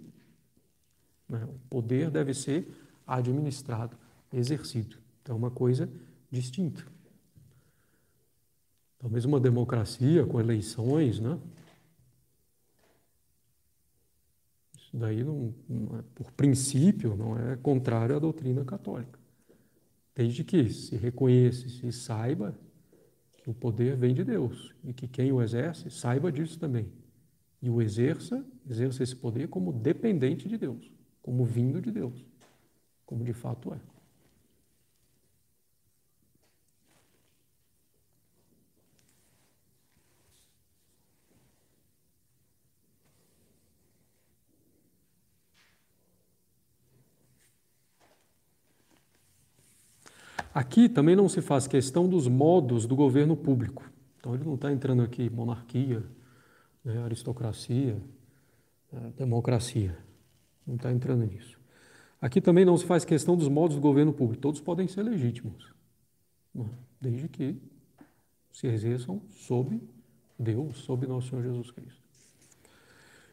[1.29, 2.67] né, o poder deve ser
[3.07, 3.95] administrado,
[4.33, 4.97] exercido.
[5.21, 5.87] Então, é uma coisa
[6.31, 6.83] distinta.
[8.99, 11.39] Talvez uma democracia com eleições, né?
[14.87, 19.19] Isso daí, não, não é, por princípio, não é contrário à doutrina católica.
[20.15, 22.57] Desde que se reconheça, se saiba
[23.43, 26.87] que o poder vem de Deus e que quem o exerce saiba disso também.
[27.61, 32.25] E o exerça, exerça esse poder como dependente de Deus, como vindo de Deus,
[33.05, 33.81] como de fato é.
[50.57, 53.85] Aqui também não se faz questão dos modos do governo público.
[54.19, 56.03] Então ele não está entrando aqui monarquia,
[56.83, 58.01] né, aristocracia,
[58.91, 59.99] né, democracia.
[60.67, 61.61] Não está entrando nisso.
[62.19, 64.41] Aqui também não se faz questão dos modos do governo público.
[64.41, 65.75] Todos podem ser legítimos,
[66.55, 66.71] né,
[67.03, 67.61] desde que
[68.51, 69.79] se exerçam sob
[70.39, 72.01] Deus, sob nosso Senhor Jesus Cristo.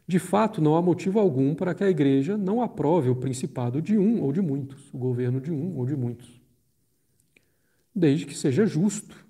[0.06, 3.98] De fato, não há motivo algum para que a igreja não aprove o principado de
[3.98, 6.42] um ou de muitos, o governo de um ou de muitos
[7.95, 9.25] desde que seja justo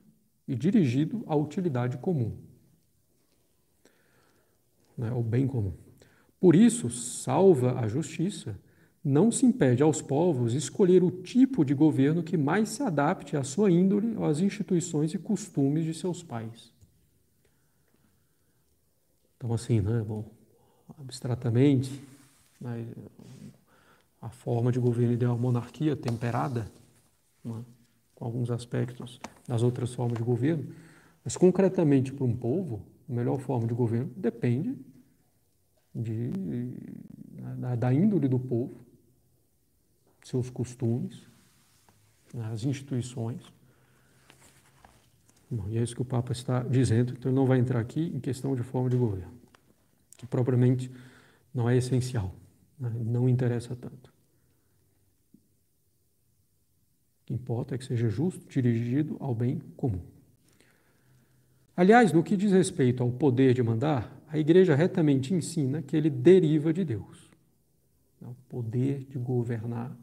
[0.47, 2.38] e dirigido à utilidade comum,
[4.97, 5.73] né, ao bem comum.
[6.39, 8.60] Por isso, salva a justiça,
[9.04, 13.43] não se impede aos povos escolher o tipo de governo que mais se adapte à
[13.43, 16.71] sua índole ou às instituições e costumes de seus pais.
[19.38, 20.26] Então, assim, né, bom,
[20.97, 22.02] abstratamente,
[22.62, 22.88] né,
[24.21, 26.71] a forma de governo ideal monarquia temperada,
[27.43, 27.62] né,
[28.26, 30.66] alguns aspectos das outras formas de governo,
[31.24, 34.78] mas concretamente para um povo, a melhor forma de governo depende
[35.94, 36.32] de,
[37.58, 38.74] da, da índole do povo,
[40.24, 41.22] seus costumes,
[42.52, 43.42] as instituições.
[45.50, 48.12] Bom, e é isso que o Papa está dizendo, então ele não vai entrar aqui
[48.14, 49.34] em questão de forma de governo,
[50.18, 50.90] que propriamente
[51.54, 52.34] não é essencial,
[52.80, 52.92] né?
[53.06, 54.12] não interessa tanto.
[57.12, 60.02] O que importa é que seja justo, dirigido ao bem comum.
[61.76, 66.10] Aliás, no que diz respeito ao poder de mandar, a igreja retamente ensina que ele
[66.10, 67.30] deriva de Deus.
[68.22, 69.96] O poder de governar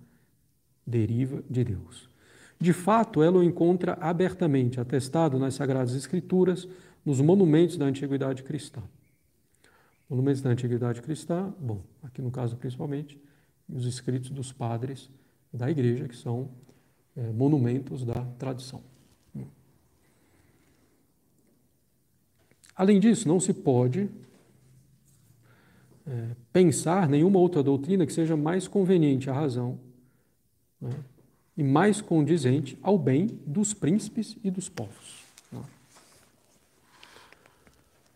[0.87, 2.09] deriva de Deus.
[2.59, 6.68] De fato, ela o encontra abertamente atestado nas Sagradas Escrituras,
[7.04, 8.83] nos monumentos da antiguidade cristã.
[10.09, 13.18] Monumentos da antiguidade cristã, bom, aqui no caso principalmente,
[13.68, 15.09] os escritos dos padres
[15.52, 16.50] da igreja, que são
[17.16, 18.82] é, monumentos da tradição.
[22.80, 24.08] Além disso, não se pode
[26.06, 29.78] é, pensar nenhuma outra doutrina que seja mais conveniente à razão
[30.80, 30.90] né,
[31.58, 35.20] e mais condizente ao bem dos príncipes e dos povos.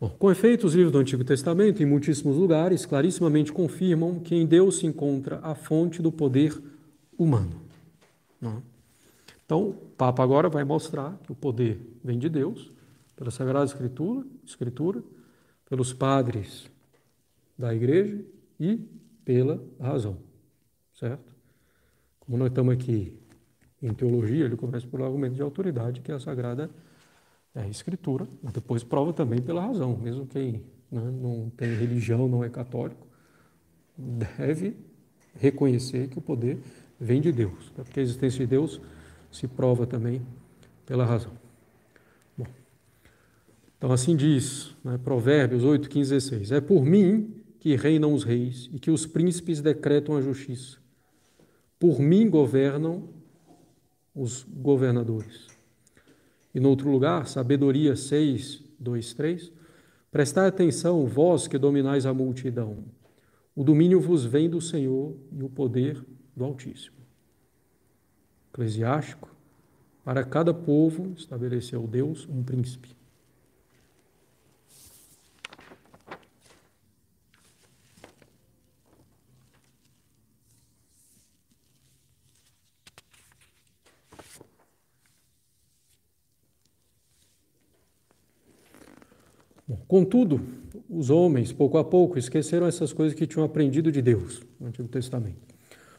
[0.01, 4.45] Bom, com efeito, os livros do Antigo Testamento, em muitíssimos lugares, clarissimamente confirmam que em
[4.45, 6.59] Deus se encontra a fonte do poder
[7.17, 7.61] humano.
[8.41, 8.61] Não?
[9.45, 12.71] Então, o Papa agora vai mostrar que o poder vem de Deus,
[13.15, 15.03] pela Sagrada Escritura, Escritura
[15.67, 16.69] pelos padres
[17.57, 18.23] da Igreja
[18.59, 18.77] e
[19.23, 20.17] pela razão,
[20.93, 21.33] certo?
[22.19, 23.17] Como nós estamos aqui
[23.81, 26.69] em teologia, ele começa por argumento de autoridade, que é a Sagrada
[27.53, 32.43] é, Escritura, mas depois prova também pela razão, mesmo quem né, não tem religião, não
[32.43, 33.07] é católico,
[33.97, 34.75] deve
[35.35, 36.59] reconhecer que o poder
[36.99, 37.83] vem de Deus, né?
[37.83, 38.79] porque a existência de Deus
[39.35, 40.21] se prova também
[40.85, 41.33] pela razão.
[42.37, 42.47] Bom,
[43.77, 48.69] então assim diz né, Provérbios 8, 15, 16: É por mim que reinam os reis
[48.73, 50.77] e que os príncipes decretam a justiça.
[51.77, 53.09] Por mim governam
[54.15, 55.47] os governadores.
[56.53, 59.51] E no outro lugar, Sabedoria 6, 2, 3,
[60.15, 62.85] Prestai atenção, vós que dominais a multidão.
[63.53, 66.01] O domínio vos vem do Senhor e o poder
[66.33, 66.95] do Altíssimo.
[68.55, 69.29] Eclesiástico,
[70.05, 72.95] para cada povo estabeleceu Deus um príncipe.
[89.85, 90.41] Contudo,
[90.89, 94.87] os homens, pouco a pouco, esqueceram essas coisas que tinham aprendido de Deus no Antigo
[94.87, 95.55] Testamento.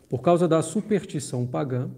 [0.08, 1.90] Por causa da superstição pagã,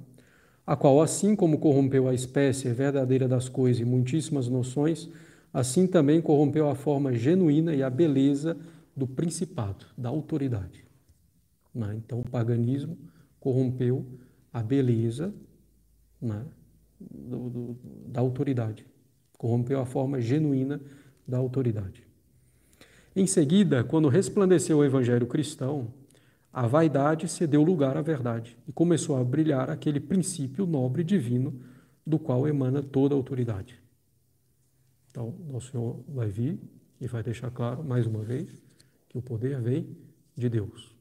[0.69, 5.09] a qual, assim como corrompeu a espécie verdadeira das coisas e muitíssimas noções,
[5.51, 8.55] assim também corrompeu a forma genuína e a beleza
[8.95, 10.85] do principado, da autoridade.
[11.75, 11.95] Né?
[11.97, 12.99] Então, o paganismo
[13.41, 14.05] corrompeu
[14.53, 15.33] a beleza
[16.21, 16.45] né?
[17.01, 17.77] do, do,
[18.07, 18.85] da autoridade,
[19.39, 20.83] corrompeu a forma genuína
[21.27, 22.07] da autoridade.
[23.17, 25.89] Em seguida, quando resplandeceu o evangelho cristão,
[26.53, 31.61] a vaidade cedeu lugar à verdade e começou a brilhar aquele princípio nobre divino
[32.07, 33.81] do qual emana toda a autoridade.
[35.11, 36.59] Então, nosso Senhor vai vir
[37.01, 38.51] e vai deixar claro, mais uma vez,
[39.09, 39.97] que o poder vem
[40.37, 40.95] de Deus.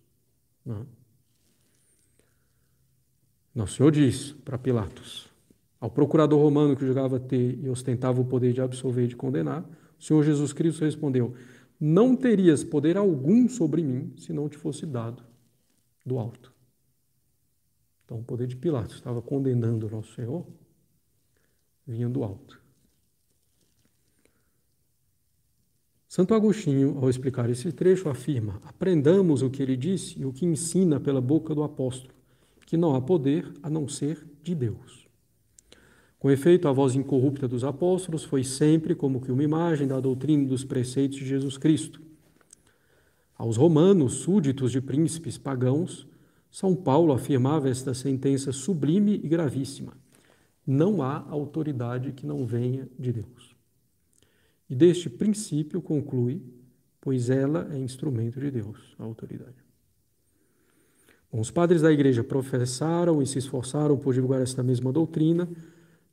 [0.66, 0.80] Não.
[0.80, 0.86] Né?
[3.56, 5.28] Nosso Senhor diz para Pilatos,
[5.80, 9.68] ao procurador romano que julgava ter e ostentava o poder de absolver e de condenar,
[10.00, 11.34] o Senhor Jesus Cristo respondeu:
[11.80, 15.27] Não terias poder algum sobre mim se não te fosse dado
[16.08, 16.54] do alto.
[18.06, 20.48] Então, o poder de Pilatos estava condenando o nosso Senhor,
[21.86, 22.62] vinha do alto.
[26.08, 30.46] Santo Agostinho, ao explicar esse trecho, afirma: aprendamos o que ele disse e o que
[30.46, 32.14] ensina pela boca do apóstolo,
[32.66, 35.06] que não há poder a não ser de Deus.
[36.18, 40.48] Com efeito, a voz incorrupta dos apóstolos foi sempre como que uma imagem da doutrina
[40.48, 42.07] dos preceitos de Jesus Cristo.
[43.38, 46.08] Aos romanos, súditos de príncipes pagãos,
[46.50, 49.94] São Paulo afirmava esta sentença sublime e gravíssima:
[50.66, 53.56] não há autoridade que não venha de Deus.
[54.70, 56.42] E deste princípio conclui,
[57.00, 59.56] pois ela é instrumento de Deus, a autoridade.
[61.32, 65.48] Bom, os padres da igreja professaram e se esforçaram por divulgar esta mesma doutrina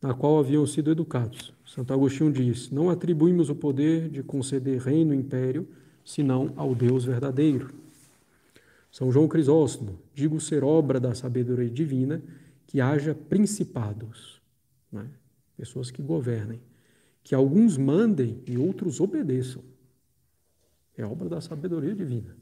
[0.01, 1.55] na qual haviam sido educados.
[1.65, 5.67] Santo Agostinho diz: Não atribuímos o poder de conceder reino e império,
[6.05, 7.73] senão ao Deus verdadeiro.
[8.91, 12.23] São João Crisóstomo: Digo ser obra da sabedoria divina
[12.67, 14.41] que haja principados,
[14.93, 15.09] né?
[15.57, 16.61] pessoas que governem,
[17.23, 19.63] que alguns mandem e outros obedeçam.
[20.97, 22.37] É obra da sabedoria divina.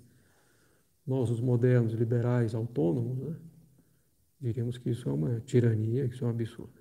[1.06, 3.34] Nós, os modernos, liberais, autônomos, né?
[4.40, 6.72] diríamos que isso é uma tirania, que isso é um absurdo.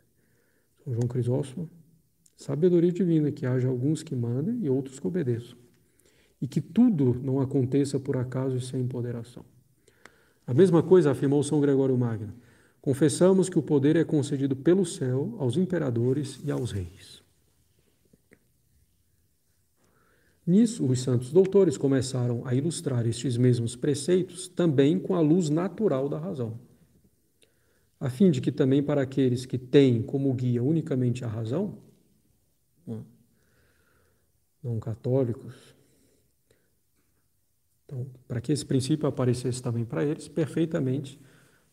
[0.83, 1.69] São João Crisóstomo,
[2.35, 5.57] sabedoria divina, que haja alguns que mandem e outros que obedeçam.
[6.41, 9.45] E que tudo não aconteça por acaso e sem ponderação.
[10.45, 12.33] A mesma coisa afirmou São Gregório Magno.
[12.81, 17.21] Confessamos que o poder é concedido pelo céu aos imperadores e aos reis.
[20.45, 26.09] Nisso, os santos doutores começaram a ilustrar estes mesmos preceitos também com a luz natural
[26.09, 26.57] da razão
[28.01, 31.77] a fim de que também para aqueles que têm como guia unicamente a razão,
[34.63, 35.75] não católicos,
[37.91, 41.19] então, para que esse princípio aparecesse também para eles, perfeitamente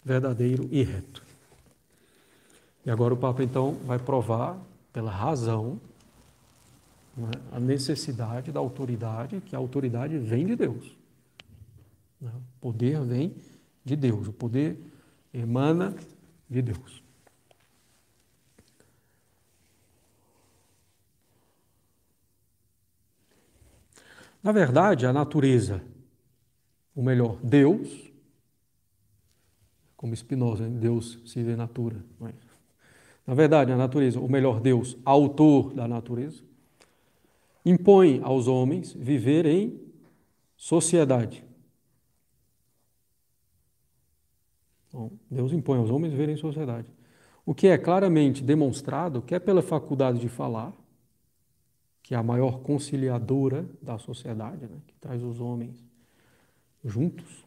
[0.04, 1.22] verdadeiro e reto.
[2.84, 4.58] E agora o Papa, então, vai provar
[4.92, 5.80] pela razão
[7.16, 10.96] né, a necessidade da autoridade, que a autoridade vem de Deus.
[12.20, 13.36] Né, o poder vem
[13.84, 14.76] de Deus, o poder
[15.32, 15.94] emana
[16.50, 17.02] de Deus.
[24.42, 25.80] Na verdade, a natureza
[26.98, 28.12] ou melhor, Deus,
[29.96, 32.04] como Spinoza, Deus se vê natura.
[32.18, 32.34] Mas,
[33.24, 36.42] na verdade, a natureza, ou melhor, Deus, autor da natureza,
[37.64, 39.80] impõe aos homens viver em
[40.56, 41.44] sociedade.
[44.92, 46.92] Bom, Deus impõe aos homens viver em sociedade.
[47.46, 50.74] O que é claramente demonstrado, quer pela faculdade de falar,
[52.02, 55.87] que é a maior conciliadora da sociedade, né, que traz os homens
[56.88, 57.44] juntos,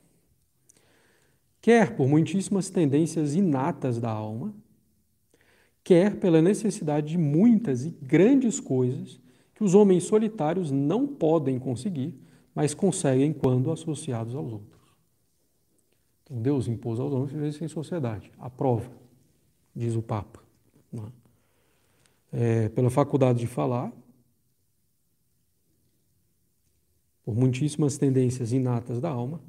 [1.61, 4.53] quer por muitíssimas tendências inatas da alma,
[5.83, 9.19] quer pela necessidade de muitas e grandes coisas
[9.53, 12.19] que os homens solitários não podem conseguir,
[12.53, 14.81] mas conseguem quando associados aos outros.
[16.23, 18.31] Então Deus impôs aos homens viver em sociedade.
[18.39, 18.89] A prova,
[19.75, 20.41] diz o Papa,
[22.31, 23.91] é, pela faculdade de falar,
[27.32, 29.39] por muitíssimas tendências inatas da alma.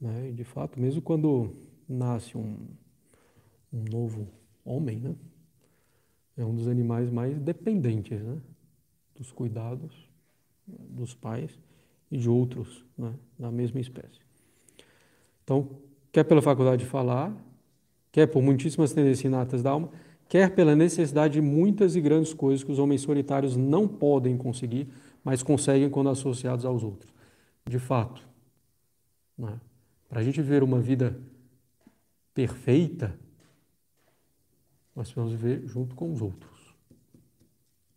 [0.00, 0.30] Né?
[0.30, 1.52] E, de fato, mesmo quando
[1.88, 2.56] nasce um,
[3.72, 4.26] um novo
[4.64, 5.14] homem, né?
[6.36, 8.38] é um dos animais mais dependentes né?
[9.14, 9.94] dos cuidados
[10.66, 11.56] dos pais
[12.10, 13.14] e de outros né?
[13.38, 14.18] da mesma espécie.
[15.44, 15.78] Então,
[16.10, 17.32] quer pela faculdade de falar,
[18.10, 19.90] quer por muitíssimas tendências inatas da alma,
[20.28, 24.88] quer pela necessidade de muitas e grandes coisas que os homens solitários não podem conseguir,
[25.26, 27.12] mas conseguem quando associados aos outros.
[27.68, 28.22] De fato,
[29.36, 29.60] né?
[30.08, 31.18] para a gente viver uma vida
[32.32, 33.18] perfeita,
[34.94, 36.76] nós precisamos viver junto com os outros.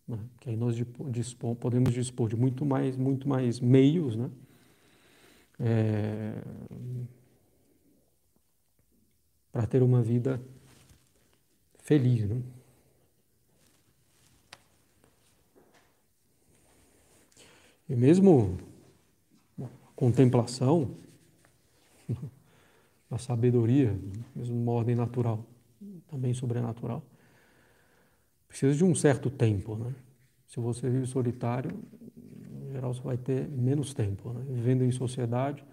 [0.08, 0.18] Né?
[0.40, 0.76] Que aí nós
[1.60, 4.32] podemos dispor de muito mais, muito mais meios, né?
[5.60, 6.34] É,
[9.52, 10.42] para ter uma vida
[11.78, 12.28] feliz.
[12.28, 12.42] Né?
[17.90, 18.56] E mesmo
[19.60, 20.92] a contemplação,
[23.10, 23.98] a sabedoria,
[24.36, 25.44] mesmo uma ordem natural,
[26.08, 27.04] também sobrenatural,
[28.48, 29.76] precisa de um certo tempo.
[29.76, 29.96] Né?
[30.48, 31.72] Se você vive solitário,
[32.16, 34.34] em geral você vai ter menos tempo.
[34.34, 34.46] Né?
[34.48, 35.66] Vivendo em sociedade,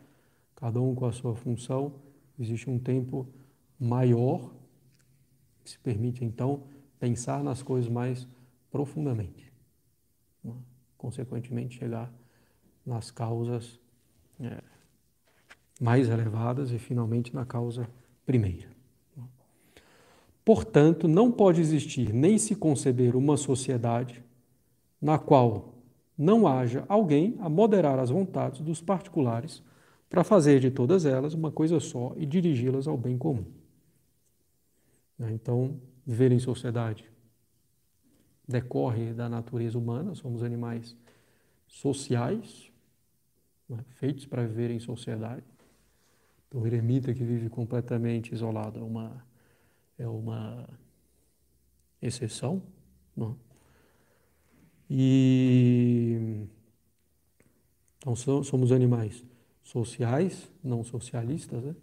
[0.54, 1.96] cada um com a sua função,
[2.38, 3.28] existe um tempo
[3.78, 4.54] maior
[5.62, 6.62] que se permite então
[6.98, 8.26] pensar nas coisas mais
[8.70, 9.52] profundamente.
[10.42, 10.54] Né?
[10.96, 12.12] Consequentemente, chegar
[12.84, 13.78] nas causas
[14.40, 14.62] é,
[15.80, 17.88] mais elevadas e, finalmente, na causa
[18.24, 18.68] primeira.
[20.44, 24.22] Portanto, não pode existir nem se conceber uma sociedade
[25.02, 25.74] na qual
[26.16, 29.62] não haja alguém a moderar as vontades dos particulares
[30.08, 33.44] para fazer de todas elas uma coisa só e dirigi-las ao bem comum.
[35.18, 37.10] Então, viver em sociedade
[38.46, 40.96] decorre da natureza humana, somos animais
[41.66, 42.70] sociais,
[43.68, 45.44] né, feitos para viver em sociedade.
[46.48, 49.26] Então, o eremita que vive completamente isolado é uma,
[49.98, 50.68] é uma
[52.00, 52.62] exceção.
[53.16, 53.30] Não?
[53.30, 53.36] Né.
[54.88, 56.46] E
[57.98, 59.24] então somos animais
[59.64, 61.74] sociais, não socialistas, né?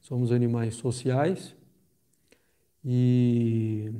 [0.00, 1.56] somos animais sociais
[2.84, 3.92] e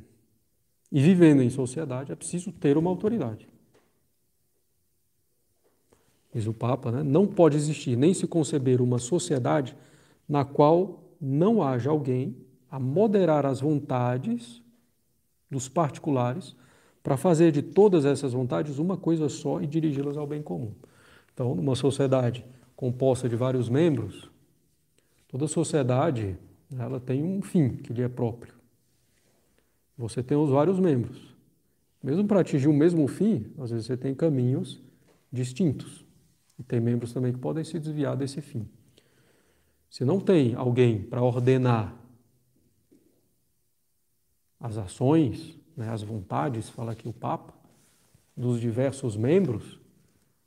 [0.95, 3.49] e vivendo em sociedade é preciso ter uma autoridade.
[6.33, 7.03] Diz o Papa, né?
[7.03, 9.77] não pode existir nem se conceber uma sociedade
[10.29, 12.37] na qual não haja alguém
[12.71, 14.63] a moderar as vontades
[15.51, 16.55] dos particulares
[17.03, 20.73] para fazer de todas essas vontades uma coisa só e dirigi-las ao bem comum.
[21.33, 22.45] Então, numa sociedade
[22.77, 24.31] composta de vários membros,
[25.27, 26.39] toda sociedade
[26.79, 28.54] ela tem um fim que lhe é próprio.
[29.97, 31.35] Você tem os vários membros.
[32.03, 34.83] Mesmo para atingir o mesmo fim, às vezes você tem caminhos
[35.33, 36.05] distintos.
[36.59, 38.69] E tem membros também que podem se desviar desse fim.
[39.89, 41.95] Se não tem alguém para ordenar
[44.59, 47.55] as ações, né, as vontades, fala aqui o Papa,
[48.37, 49.79] dos diversos membros,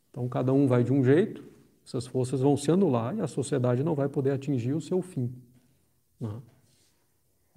[0.09, 1.43] então cada um vai de um jeito,
[1.85, 5.33] essas forças vão se anular e a sociedade não vai poder atingir o seu fim.
[6.19, 6.41] Né?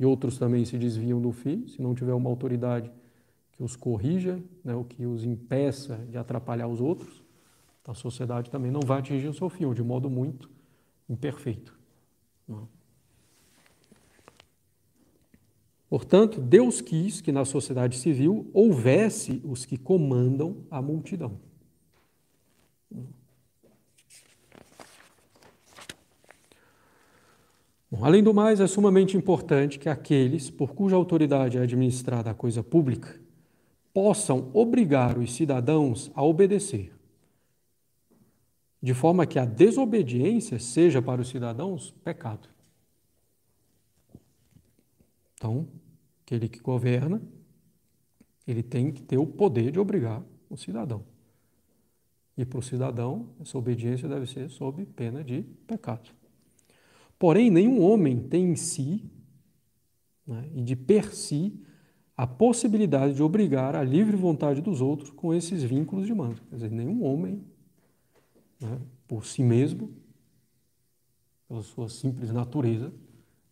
[0.00, 2.90] E outros também se desviam do fim, se não tiver uma autoridade
[3.52, 7.22] que os corrija, né, que os impeça de atrapalhar os outros,
[7.86, 10.48] a sociedade também não vai atingir o seu fim, ou de modo muito
[11.08, 11.78] imperfeito.
[12.48, 12.66] Não.
[15.88, 21.36] Portanto, Deus quis que na sociedade civil houvesse os que comandam a multidão.
[27.90, 32.34] Bom, além do mais, é sumamente importante que aqueles por cuja autoridade é administrada a
[32.34, 33.20] coisa pública
[33.92, 36.92] possam obrigar os cidadãos a obedecer.
[38.82, 42.48] de forma que a desobediência seja para os cidadãos pecado.
[45.34, 45.68] Então,
[46.24, 47.20] aquele que governa,
[48.46, 51.04] ele tem que ter o poder de obrigar o cidadão.
[52.36, 56.10] E para o cidadão, essa obediência deve ser sob pena de pecado.
[57.20, 59.04] Porém, nenhum homem tem em si
[60.26, 61.62] né, e de per si
[62.16, 66.40] a possibilidade de obrigar a livre vontade dos outros com esses vínculos de mando.
[66.48, 67.44] Quer dizer, nenhum homem,
[68.58, 69.94] né, por si mesmo,
[71.46, 72.90] pela sua simples natureza,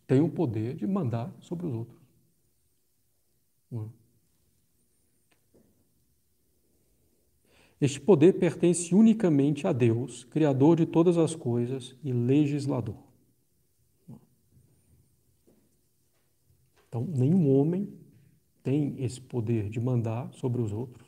[0.06, 2.00] tem o poder de mandar sobre os outros.
[3.70, 3.84] É?
[7.82, 13.07] Este poder pertence unicamente a Deus, Criador de todas as coisas e legislador.
[16.89, 17.93] Então, nenhum homem
[18.62, 21.07] tem esse poder de mandar sobre os outros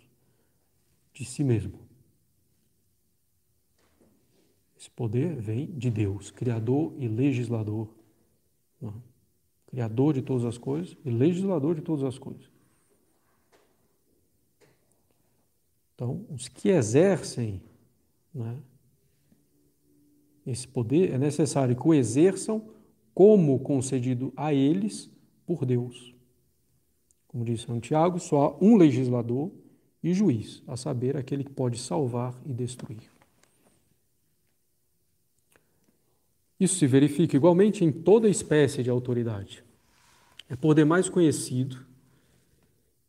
[1.13, 1.79] de si mesmo.
[4.79, 7.89] Esse poder vem de Deus, Criador e legislador.
[9.67, 12.51] Criador de todas as coisas e legislador de todas as coisas.
[15.95, 17.61] Então, os que exercem
[18.33, 18.59] né,
[20.47, 22.71] esse poder, é necessário que o exerçam
[23.13, 25.11] como concedido a eles
[25.51, 26.15] por Deus.
[27.27, 29.51] Como disse Santiago, só há um legislador
[30.01, 33.11] e juiz, a saber, aquele que pode salvar e destruir.
[36.59, 39.65] Isso se verifica igualmente em toda espécie de autoridade.
[40.49, 41.79] É por demais conhecido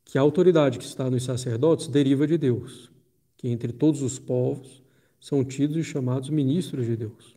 [0.04, 2.92] que a autoridade que está nos sacerdotes deriva de Deus,
[3.38, 4.82] que entre todos os povos
[5.20, 7.36] são tidos e chamados ministros de Deus.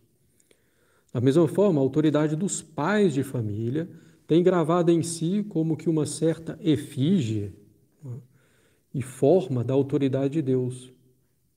[1.12, 3.86] Da mesma forma, a autoridade dos pais de família
[4.26, 7.52] tem gravado em si como que uma certa efígie
[8.02, 8.18] né,
[8.92, 10.92] e forma da autoridade de Deus,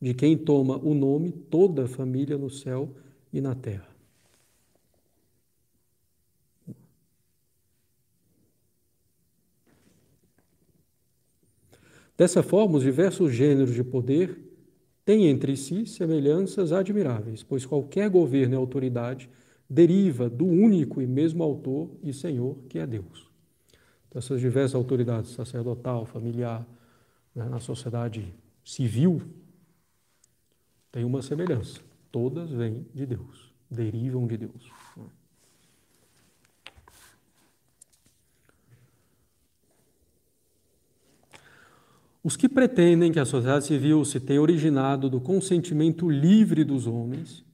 [0.02, 2.94] de quem toma o nome toda a família no céu
[3.32, 3.88] e na terra.
[12.18, 14.36] Dessa forma, os diversos gêneros de poder
[15.06, 19.30] têm entre si semelhanças admiráveis, pois qualquer governo e autoridade
[19.70, 23.30] deriva do único e mesmo autor e Senhor, que é Deus.
[24.08, 26.66] Então, essas diversas autoridades, sacerdotal, familiar,
[27.36, 29.22] né, na sociedade civil,
[30.92, 31.82] têm uma semelhança.
[32.12, 34.72] Todas vêm de Deus, derivam de Deus.
[42.24, 47.47] Os que pretendem que a sociedade civil se tenha originado do consentimento livre dos homens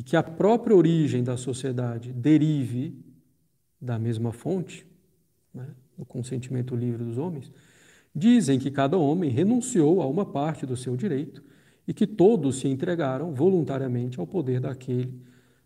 [0.00, 2.98] e que a própria origem da sociedade derive
[3.78, 4.86] da mesma fonte,
[5.52, 5.66] né,
[5.98, 7.52] do consentimento livre dos homens,
[8.16, 11.44] dizem que cada homem renunciou a uma parte do seu direito
[11.86, 15.20] e que todos se entregaram voluntariamente ao poder daquele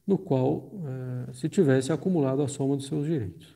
[0.04, 3.54] no qual eh, se tivesse acumulado a soma dos seus direitos.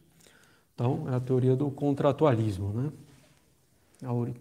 [0.76, 2.92] Então, é a teoria do contratualismo, né?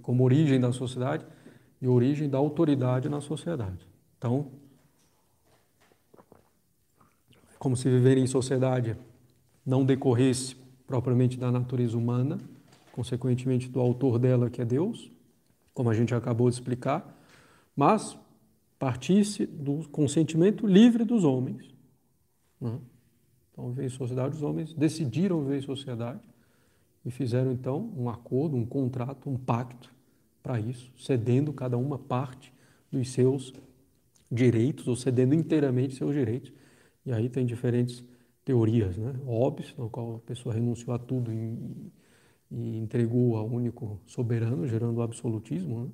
[0.03, 1.25] como origem da sociedade
[1.81, 3.88] e origem da autoridade na sociedade.
[4.19, 4.51] Então,
[7.68, 8.95] como se viver em sociedade
[9.65, 10.55] não decorresse
[10.88, 12.39] propriamente da natureza humana,
[12.93, 15.11] consequentemente do autor dela, que é Deus,
[15.74, 17.13] como a gente acabou de explicar,
[17.76, 18.18] mas
[18.80, 21.76] partisse do consentimento livre dos homens.
[22.61, 22.80] Né?
[23.51, 26.22] Então, viver em sociedade, os homens decidiram viver em sociedade
[27.05, 29.93] e fizeram então um acordo, um contrato, um pacto
[30.41, 32.53] para isso, cedendo cada uma parte
[32.89, 33.53] dos seus
[34.32, 36.55] direitos, ou cedendo inteiramente seus direitos.
[37.08, 38.03] E aí tem diferentes
[38.43, 39.14] teorias, né?
[39.26, 41.89] Hobbes, no qual a pessoa renunciou a tudo e,
[42.51, 45.89] e entregou ao único soberano, gerando o absolutismo, né?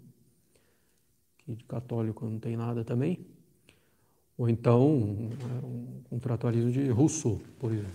[1.38, 3.20] que de católico não tem nada também.
[4.36, 5.30] Ou então um,
[5.64, 7.92] um contratualismo de Rousseau, por exemplo.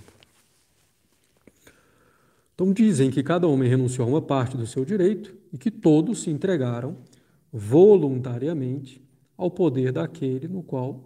[2.54, 6.22] Então dizem que cada homem renunciou a uma parte do seu direito e que todos
[6.22, 6.96] se entregaram
[7.52, 9.02] voluntariamente
[9.36, 11.00] ao poder daquele no qual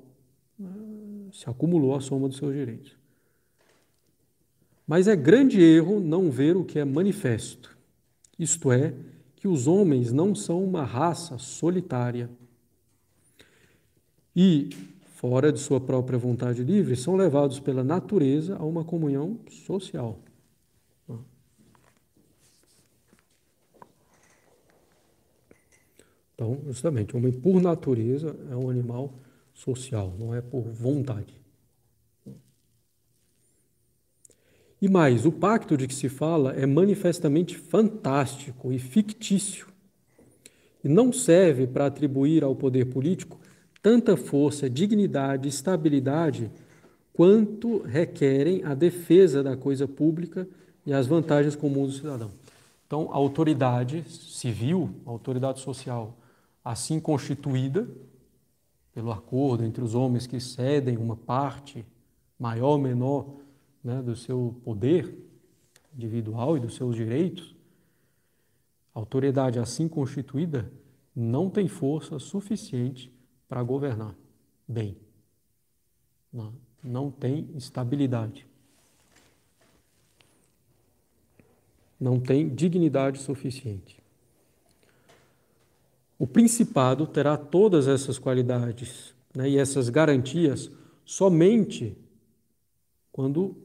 [0.58, 0.91] né,
[1.32, 2.96] se acumulou a soma dos seus direitos.
[4.86, 7.76] Mas é grande erro não ver o que é manifesto,
[8.38, 8.94] isto é,
[9.34, 12.30] que os homens não são uma raça solitária
[14.36, 14.70] e,
[15.14, 20.20] fora de sua própria vontade livre, são levados pela natureza a uma comunhão social.
[26.34, 29.14] Então, justamente, o homem, por natureza, é um animal
[29.54, 31.40] social, não é por vontade.
[34.80, 39.68] E mais, o pacto de que se fala é manifestamente fantástico e fictício,
[40.82, 43.38] e não serve para atribuir ao poder político
[43.80, 46.50] tanta força, dignidade, estabilidade,
[47.12, 50.48] quanto requerem a defesa da coisa pública
[50.84, 52.30] e as vantagens comuns do cidadão.
[52.86, 56.16] Então, a autoridade civil, a autoridade social,
[56.64, 57.88] assim constituída,
[58.92, 61.84] pelo acordo entre os homens que cedem uma parte,
[62.38, 63.36] maior ou menor,
[63.82, 65.16] né, do seu poder
[65.94, 67.54] individual e dos seus direitos,
[68.94, 70.70] a autoridade assim constituída
[71.14, 73.12] não tem força suficiente
[73.48, 74.14] para governar
[74.66, 74.96] bem.
[76.32, 78.46] Não, não tem estabilidade.
[82.00, 84.01] Não tem dignidade suficiente.
[86.22, 90.70] O principado terá todas essas qualidades né, e essas garantias
[91.04, 91.98] somente
[93.10, 93.56] quando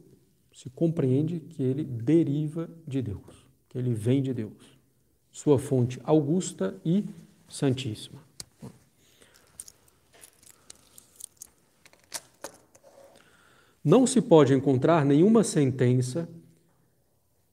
[0.51, 4.76] se compreende que ele deriva de Deus, que ele vem de Deus
[5.32, 7.05] sua fonte augusta e
[7.47, 8.20] santíssima.
[13.84, 16.28] Não se pode encontrar nenhuma sentença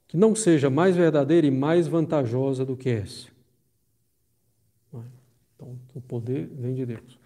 [0.08, 3.33] que não seja mais verdadeira e mais vantajosa do que essa.
[5.54, 7.18] Então, o poder vem de Deus.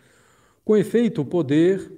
[0.64, 1.90] Com efeito, o poder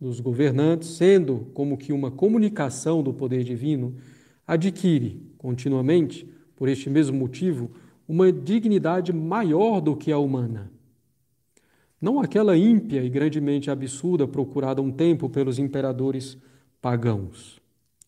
[0.00, 3.94] dos governantes, sendo como que uma comunicação do poder divino,
[4.46, 7.70] adquire continuamente, por este mesmo motivo,
[8.06, 10.70] uma dignidade maior do que a humana.
[12.00, 16.36] Não aquela ímpia e grandemente absurda procurada um tempo pelos imperadores
[16.82, 17.60] pagãos,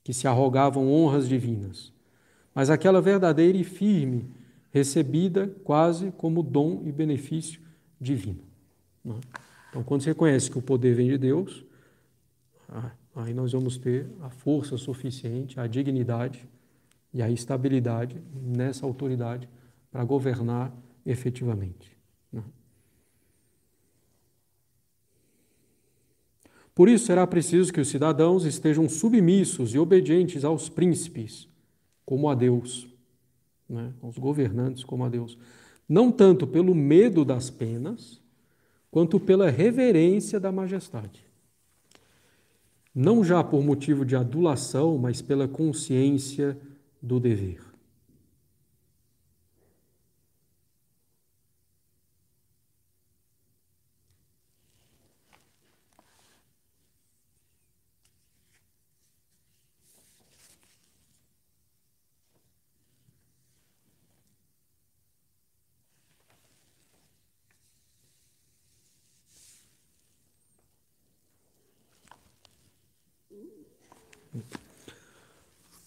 [0.04, 1.92] que se arrogavam honras divinas,
[2.54, 4.26] mas aquela verdadeira e firme,
[4.76, 7.62] recebida quase como dom e benefício
[7.98, 8.42] divino.
[9.06, 9.10] É?
[9.70, 11.64] Então, quando você reconhece que o poder vem de Deus,
[12.68, 16.46] ah, aí nós vamos ter a força suficiente, a dignidade
[17.12, 19.48] e a estabilidade nessa autoridade
[19.90, 20.70] para governar
[21.06, 21.96] efetivamente.
[22.30, 22.42] Né?
[26.74, 31.48] Por isso será preciso que os cidadãos estejam submissos e obedientes aos príncipes,
[32.04, 32.86] como a Deus,
[33.68, 33.92] né?
[34.02, 35.36] aos governantes, como a Deus.
[35.88, 38.20] Não tanto pelo medo das penas,
[38.90, 41.24] quanto pela reverência da majestade.
[42.94, 46.58] Não já por motivo de adulação, mas pela consciência
[47.02, 47.65] do dever.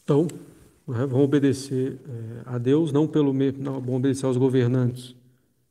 [0.04, 0.28] Então,
[0.88, 5.16] né, vão obedecer é, a Deus, não pelo medo, não, vão obedecer aos governantes,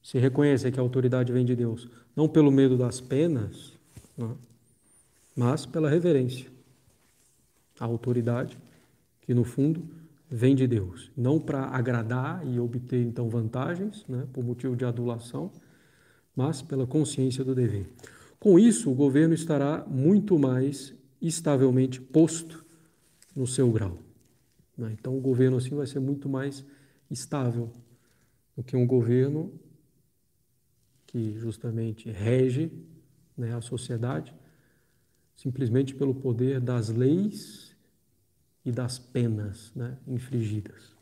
[0.02, 3.72] se reconhecer que a autoridade vem de Deus, não pelo medo das penas,
[4.16, 4.30] né,
[5.36, 6.46] mas pela reverência.
[7.80, 8.56] A autoridade,
[9.22, 9.82] que no fundo
[10.30, 15.50] vem de Deus, não para agradar e obter então vantagens, né, por motivo de adulação,
[16.34, 17.88] mas pela consciência do dever.
[18.38, 22.64] Com isso, o governo estará muito mais estavelmente posto
[23.38, 23.96] no seu grau.
[24.76, 24.94] Né?
[24.98, 26.64] Então, o governo assim vai ser muito mais
[27.08, 27.70] estável
[28.56, 29.52] do que um governo
[31.06, 32.70] que justamente rege
[33.36, 34.34] né, a sociedade
[35.36, 37.72] simplesmente pelo poder das leis
[38.64, 40.96] e das penas né, infligidas.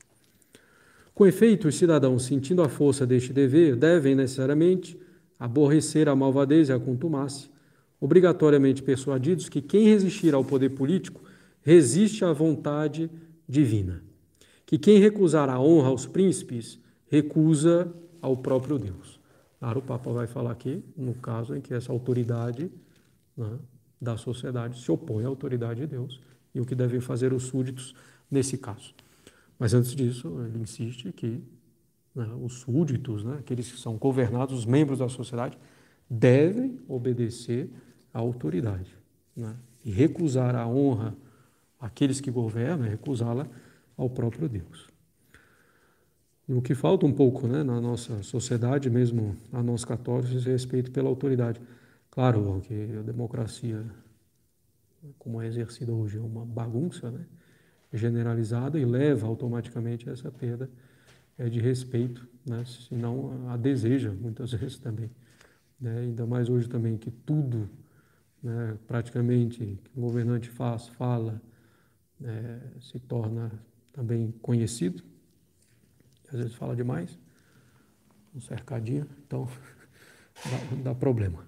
[1.15, 5.01] Com efeito, os cidadãos, sentindo a força deste dever, devem necessariamente
[5.39, 7.51] aborrecer a malvadez e a contumácia,
[7.99, 11.26] obrigatoriamente persuadidos que quem resistir ao poder político
[11.67, 13.11] resiste à vontade
[13.49, 14.01] divina.
[14.65, 17.93] Que quem recusar a honra aos príncipes, recusa
[18.23, 19.19] ao próprio Deus.
[19.59, 22.71] Claro, o Papa vai falar aqui, no caso em que essa autoridade
[23.37, 23.59] né,
[24.01, 26.21] da sociedade se opõe à autoridade de Deus
[26.55, 27.97] e o que devem fazer os súditos
[28.31, 28.95] nesse caso.
[29.59, 31.43] Mas antes disso, ele insiste que
[32.15, 35.59] né, os súditos, né, aqueles que são governados, os membros da sociedade,
[36.09, 37.69] devem obedecer
[38.15, 38.95] à autoridade
[39.37, 41.26] né, e recusar a honra
[41.87, 43.47] aqueles que governam, é recusá-la
[43.97, 44.89] ao próprio Deus.
[46.49, 50.51] E o que falta um pouco né, na nossa sociedade, mesmo a nós católicos, é
[50.51, 51.61] respeito pela autoridade.
[52.11, 53.85] Claro que a democracia,
[55.19, 57.27] como é exercida hoje, é uma bagunça né,
[57.93, 60.71] generalizada e leva automaticamente a essa perda
[61.37, 65.11] é, de respeito, né, se não a deseja muitas vezes também.
[65.81, 67.69] Né, ainda mais hoje também que tudo,
[68.41, 71.43] né, praticamente, que o governante faz, fala,
[72.25, 73.53] é, se torna
[73.93, 75.03] também conhecido,
[76.29, 77.19] às vezes fala demais,
[78.35, 79.49] um cercadinho, então
[80.45, 81.47] dá, dá problema.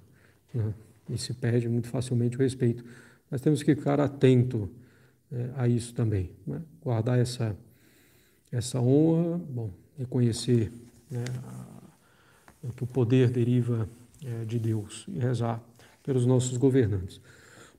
[0.54, 0.74] né?
[1.08, 2.84] e se perde muito facilmente o respeito.
[3.30, 4.70] Nós temos que ficar atento
[5.32, 6.62] é, a isso também, né?
[6.82, 7.56] guardar essa,
[8.52, 10.72] essa honra, bom, reconhecer
[11.10, 13.88] né, a, que o poder deriva
[14.24, 15.62] é, de Deus e rezar
[16.02, 17.20] pelos nossos governantes.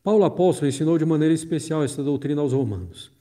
[0.09, 3.11] Paulo apóstolo ensinou de maneira especial esta doutrina aos romanos.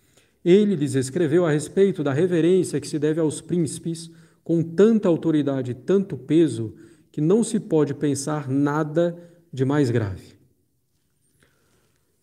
[0.42, 4.10] Ele lhes escreveu a respeito da reverência que se deve aos príncipes,
[4.42, 6.72] com tanta autoridade e tanto peso,
[7.12, 9.14] que não se pode pensar nada
[9.52, 10.38] de mais grave.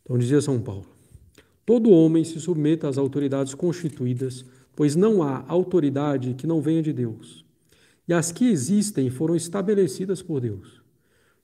[0.02, 0.88] Então dizia São Paulo:
[1.64, 4.44] Todo homem se submeta às autoridades constituídas,
[4.76, 7.46] pois não há autoridade que não venha de Deus.
[8.08, 10.85] E as que existem foram estabelecidas por Deus.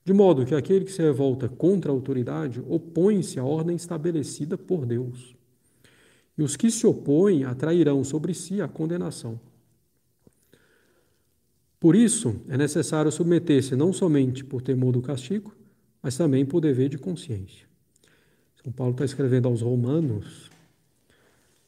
[0.04, 4.84] De modo que aquele que se revolta contra a autoridade opõe-se à ordem estabelecida por
[4.84, 5.34] Deus.
[6.36, 9.38] E os que se opõem atrairão sobre si a condenação.
[11.78, 15.54] Por isso, é necessário submeter-se não somente por temor do castigo,
[16.02, 17.66] mas também por dever de consciência.
[18.62, 20.50] São Paulo está escrevendo aos romanos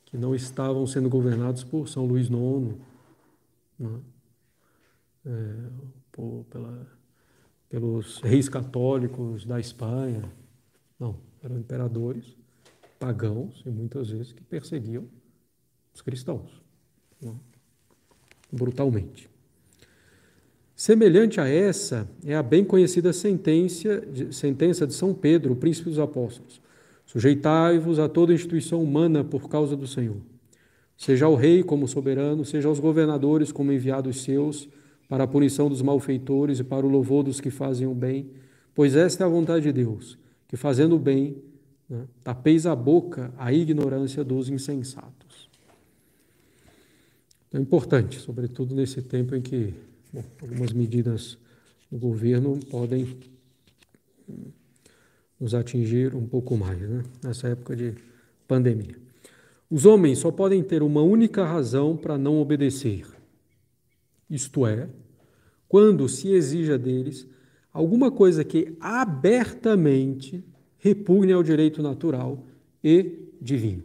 [0.07, 2.77] que não estavam sendo governados por São Luís IX,
[3.79, 4.01] né?
[5.27, 5.55] é,
[6.13, 6.87] por, pela,
[7.75, 10.23] pelos reis católicos da Espanha.
[10.97, 12.37] Não, eram imperadores
[13.01, 15.07] pagãos e muitas vezes que perseguiam
[15.93, 16.63] os cristãos
[17.21, 17.35] né?
[18.53, 19.29] brutalmente.
[20.77, 25.91] Semelhante a essa é a bem conhecida sentença de, sentença de São Pedro, o príncipe
[25.91, 26.61] dos apóstolos.
[27.05, 30.19] Sujeitai-vos a toda instituição humana por causa do Senhor.
[30.97, 34.69] Seja o rei como soberano, seja os governadores como enviados seus,
[35.09, 38.31] para a punição dos malfeitores e para o louvor dos que fazem o bem,
[38.75, 41.37] pois esta é a vontade de Deus, que fazendo o bem,
[41.89, 45.49] né, tapeis a boca à ignorância dos insensatos.
[47.49, 49.73] Então, é importante, sobretudo nesse tempo em que
[50.13, 51.39] bom, algumas medidas
[51.91, 53.17] do governo podem
[55.39, 57.05] nos atingir um pouco mais, né?
[57.23, 57.95] nessa época de
[58.49, 58.97] pandemia.
[59.71, 63.07] Os homens só podem ter uma única razão para não obedecer,
[64.35, 64.89] isto é,
[65.69, 67.27] quando se exija deles
[67.73, 70.45] alguma coisa que abertamente
[70.79, 72.47] repugne ao direito natural
[72.83, 73.85] e divino.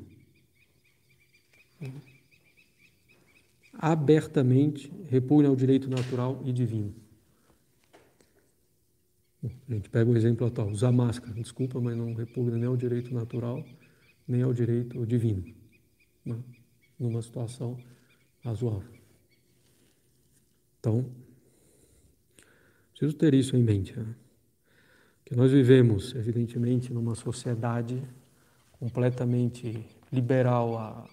[3.74, 6.94] Abertamente repugne ao direito natural e divino.
[9.42, 13.14] A gente pega o exemplo atual, usar máscara, desculpa, mas não repugna nem ao direito
[13.14, 13.64] natural,
[14.28, 15.46] nem ao direito divino,
[16.26, 16.38] né?
[17.00, 17.78] numa situação
[18.44, 18.99] razoável.
[20.80, 21.06] Então,
[22.92, 23.98] preciso ter isso em mente.
[23.98, 24.16] Né?
[25.26, 28.02] Que nós vivemos, evidentemente, numa sociedade
[28.80, 31.10] completamente liberal há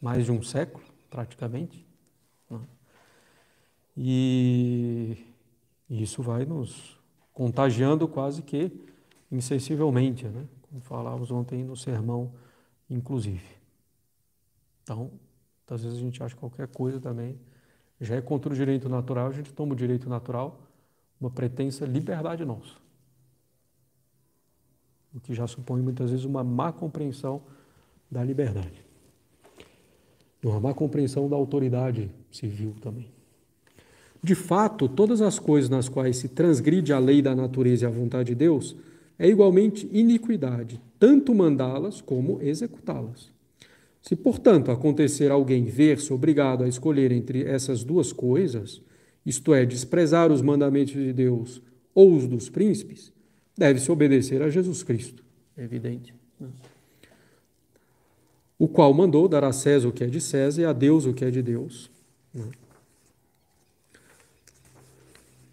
[0.00, 1.86] mais de um século, praticamente.
[2.50, 2.60] Né?
[3.96, 5.16] E
[5.88, 6.98] isso vai nos
[7.32, 8.72] contagiando quase que
[9.30, 10.46] insensivelmente, né?
[10.62, 12.32] como falávamos ontem no sermão,
[12.88, 13.46] inclusive.
[14.82, 15.12] Então,
[15.68, 17.38] às vezes a gente acha que qualquer coisa também
[18.00, 20.60] já é contra o direito natural, a gente toma o direito natural
[21.20, 22.74] uma pretensa liberdade nossa.
[25.14, 27.42] O que já supõe muitas vezes uma má compreensão
[28.10, 28.84] da liberdade.
[30.42, 33.10] Uma má compreensão da autoridade civil também.
[34.22, 37.90] De fato, todas as coisas nas quais se transgride a lei da natureza e a
[37.90, 38.76] vontade de Deus
[39.18, 43.30] é igualmente iniquidade, tanto mandá-las como executá-las.
[44.00, 48.80] Se, portanto, acontecer alguém ver-se obrigado a escolher entre essas duas coisas,
[49.24, 51.60] isto é, desprezar os mandamentos de Deus
[51.94, 53.12] ou os dos príncipes,
[53.56, 55.22] deve-se obedecer a Jesus Cristo.
[55.56, 56.14] É evidente.
[56.38, 56.48] Né?
[58.58, 61.12] O qual mandou dar a César o que é de César e a Deus o
[61.12, 61.90] que é de Deus.
[62.32, 62.48] Né?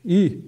[0.06, 0.40] E,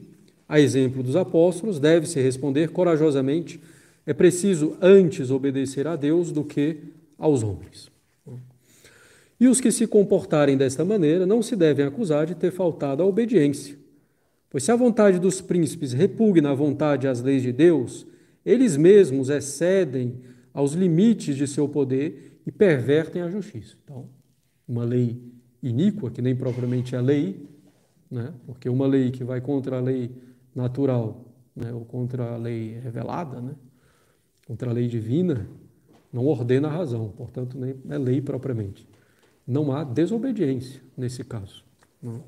[0.47, 3.59] a exemplo dos apóstolos, deve-se responder corajosamente:
[4.05, 6.77] é preciso antes obedecer a Deus do que
[7.17, 7.88] aos homens.
[9.39, 13.05] E os que se comportarem desta maneira não se devem acusar de ter faltado à
[13.05, 13.77] obediência.
[14.49, 18.05] Pois se a vontade dos príncipes repugna a vontade e as leis de Deus,
[18.45, 20.19] eles mesmos excedem
[20.53, 23.75] aos limites de seu poder e pervertem a justiça.
[23.83, 24.09] Então,
[24.67, 25.21] uma lei
[25.61, 27.47] iníqua, que nem propriamente é lei,
[28.09, 28.33] né?
[28.45, 30.11] porque uma lei que vai contra a lei
[30.55, 31.25] natural
[31.55, 31.71] né?
[31.71, 33.53] ou contra a lei revelada, né?
[34.47, 35.47] contra a lei divina,
[36.11, 38.87] não ordena a razão, portanto, nem é lei propriamente.
[39.49, 41.65] Não há desobediência nesse caso.
[42.01, 42.13] Não?
[42.13, 42.19] Né?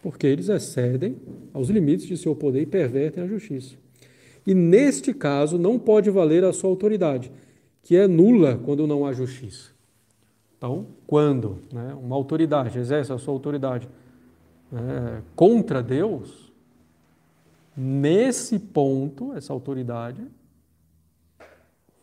[0.00, 1.16] Porque eles excedem
[1.52, 3.74] aos limites de seu poder e pervertem a justiça.
[4.46, 7.32] E neste caso não pode valer a sua autoridade,
[7.82, 9.72] que é nula quando não há justiça.
[10.56, 13.88] Então, quando né, uma autoridade exerce a sua autoridade
[14.72, 16.48] é, contra Deus,
[17.80, 20.26] Nesse ponto, essa autoridade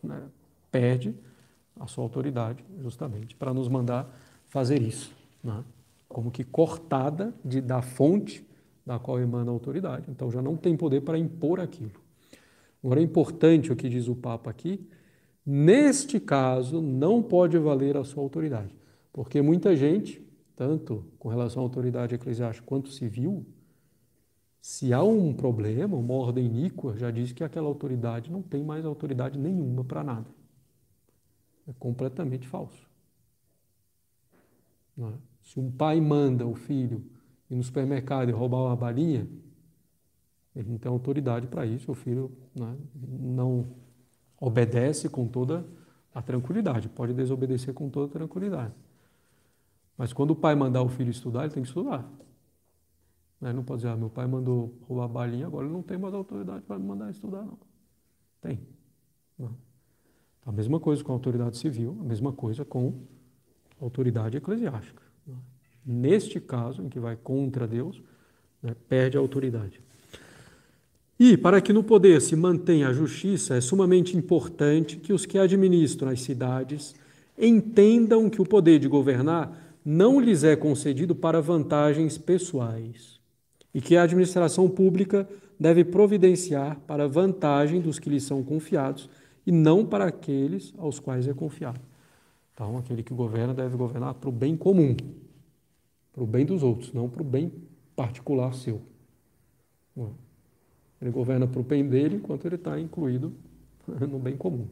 [0.02, 0.22] né,
[0.72, 1.14] perde
[1.78, 4.14] a sua autoridade, justamente, para nos mandar
[4.48, 5.12] fazer isso.
[5.42, 5.62] Né?
[6.08, 8.46] Como que cortada de, da fonte
[8.86, 10.06] da qual emana a autoridade.
[10.08, 12.00] Então já não tem poder para impor aquilo.
[12.82, 14.88] Agora é importante o que diz o Papa aqui.
[15.44, 18.72] Neste caso, não pode valer a sua autoridade.
[19.12, 20.24] Porque muita gente,
[20.54, 23.44] tanto com relação à autoridade eclesiástica quanto civil,
[24.60, 28.84] se há um problema, uma ordem iníqua, já diz que aquela autoridade não tem mais
[28.84, 30.26] autoridade nenhuma para nada.
[31.68, 32.86] É completamente falso.
[34.98, 35.12] É?
[35.42, 37.04] Se um pai manda o filho
[37.50, 39.28] ir no supermercado e roubar uma balinha,
[40.54, 43.66] ele não tem autoridade para isso, o filho né, não
[44.40, 45.66] obedece com toda
[46.14, 48.74] a tranquilidade, pode desobedecer com toda a tranquilidade.
[49.98, 52.10] Mas quando o pai mandar o filho estudar, ele tem que estudar.
[53.42, 56.14] Ele não pode dizer, ah, meu pai mandou roubar balinha, agora ele não tem mais
[56.14, 57.58] autoridade para me mandar estudar, não.
[58.40, 58.66] Tem.
[59.38, 59.65] Não.
[60.46, 62.94] A mesma coisa com a autoridade civil, a mesma coisa com
[63.80, 65.02] a autoridade eclesiástica.
[65.84, 68.00] Neste caso, em que vai contra Deus,
[68.62, 69.80] né, perde a autoridade.
[71.18, 75.38] E, para que no poder se mantenha a justiça, é sumamente importante que os que
[75.38, 76.94] administram as cidades
[77.38, 83.18] entendam que o poder de governar não lhes é concedido para vantagens pessoais
[83.72, 85.28] e que a administração pública
[85.58, 89.08] deve providenciar para a vantagem dos que lhes são confiados
[89.46, 91.80] e não para aqueles aos quais é confiado.
[92.52, 94.96] Então, aquele que governa deve governar para o bem comum,
[96.12, 97.52] para o bem dos outros, não para o bem
[97.94, 98.82] particular seu.
[101.00, 103.32] Ele governa para o bem dele enquanto ele está incluído
[103.86, 104.66] no bem comum.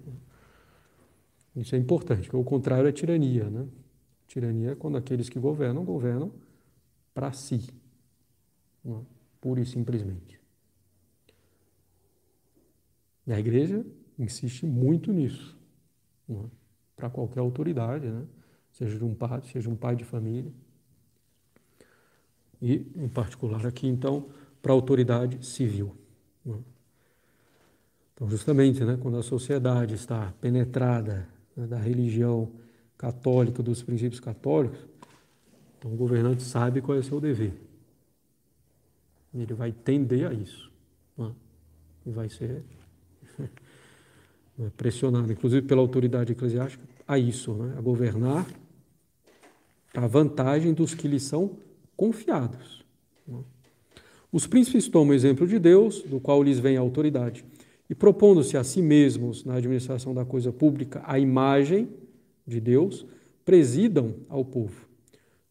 [1.55, 3.49] Isso é importante, porque o contrário é tirania.
[3.49, 3.67] Né?
[4.27, 6.33] Tirania é quando aqueles que governam, governam
[7.13, 7.69] para si,
[9.41, 10.41] pura e simplesmente.
[13.27, 13.87] E a igreja
[14.19, 15.57] insiste muito nisso,
[16.29, 16.35] é?
[16.97, 18.25] para qualquer autoridade, né?
[18.73, 20.53] seja de um padre, seja um pai de família.
[22.61, 24.29] E, em particular, aqui, então,
[24.63, 25.97] para a autoridade civil.
[26.47, 26.53] É?
[28.15, 32.51] Então, justamente, né, quando a sociedade está penetrada né, da religião
[32.97, 34.79] católica, dos princípios católicos,
[35.77, 37.61] então o governante sabe qual é o seu dever.
[39.35, 40.73] Ele vai tender a isso.
[41.19, 41.31] É?
[42.07, 42.65] E vai ser
[44.59, 48.47] né, pressionado, inclusive pela autoridade eclesiástica, a isso, né, a governar
[49.95, 51.53] a vantagem dos que lhe são
[51.97, 52.85] confiados.
[53.27, 53.39] Né.
[54.33, 57.45] Os príncipes tomam exemplo de Deus, do qual lhes vem a autoridade,
[57.89, 61.89] e propondo-se a si mesmos na administração da coisa pública a imagem
[62.47, 63.07] de Deus,
[63.45, 64.85] presidam ao povo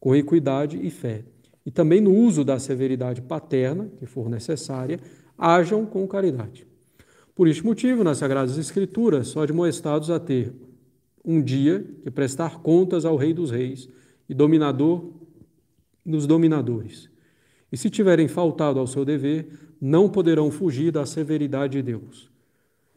[0.03, 1.23] com equidade e fé,
[1.65, 4.99] e também no uso da severidade paterna, que for necessária,
[5.37, 6.67] hajam com caridade.
[7.35, 10.53] Por este motivo, nas Sagradas Escrituras, são admoestados a ter
[11.25, 13.89] um dia que prestar contas ao Rei dos Reis
[14.29, 15.09] e dominador
[16.05, 17.09] dos dominadores.
[17.71, 19.47] E se tiverem faltado ao seu dever,
[19.81, 22.29] não poderão fugir da severidade de Deus.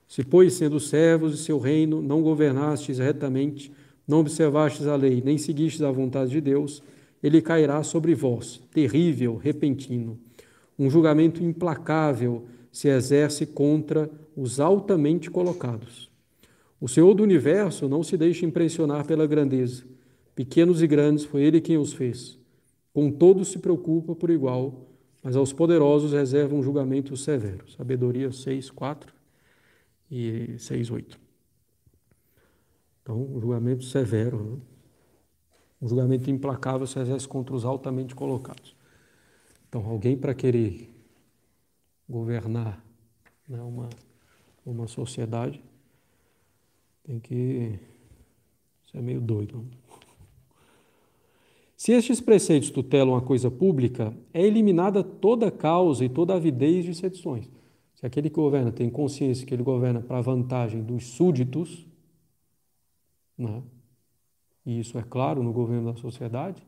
[0.06, 3.72] Se, pois, sendo servos de seu reino, não governastes retamente,
[4.06, 6.82] não observastes a lei, nem seguistes a vontade de Deus,
[7.22, 10.18] ele cairá sobre vós, terrível, repentino.
[10.78, 16.10] Um julgamento implacável se exerce contra os altamente colocados.
[16.78, 19.84] O Senhor do universo não se deixa impressionar pela grandeza.
[20.34, 22.38] Pequenos e grandes foi Ele quem os fez.
[22.92, 24.86] Com todos se preocupa por igual,
[25.22, 27.68] mas aos poderosos reserva um julgamento severo.
[27.70, 29.12] Sabedoria 6, 4
[30.10, 31.18] e 6, 8.
[33.02, 34.42] Então, um julgamento severo.
[34.42, 34.58] Né?
[35.80, 38.76] Um julgamento implacável se exerce contra os altamente colocados.
[39.68, 40.90] Então, alguém para querer
[42.08, 42.84] governar
[43.48, 43.88] né, uma,
[44.66, 45.62] uma sociedade,
[47.04, 47.78] tem que
[48.90, 49.64] ser meio doido.
[51.76, 56.94] Se estes preceitos tutelam a coisa pública, é eliminada toda causa e toda avidez de
[56.94, 57.48] sedições.
[57.94, 61.86] Se aquele que governa tem consciência que ele governa para a vantagem dos súditos,
[63.38, 63.62] né?
[64.64, 66.66] e isso é claro no governo da sociedade,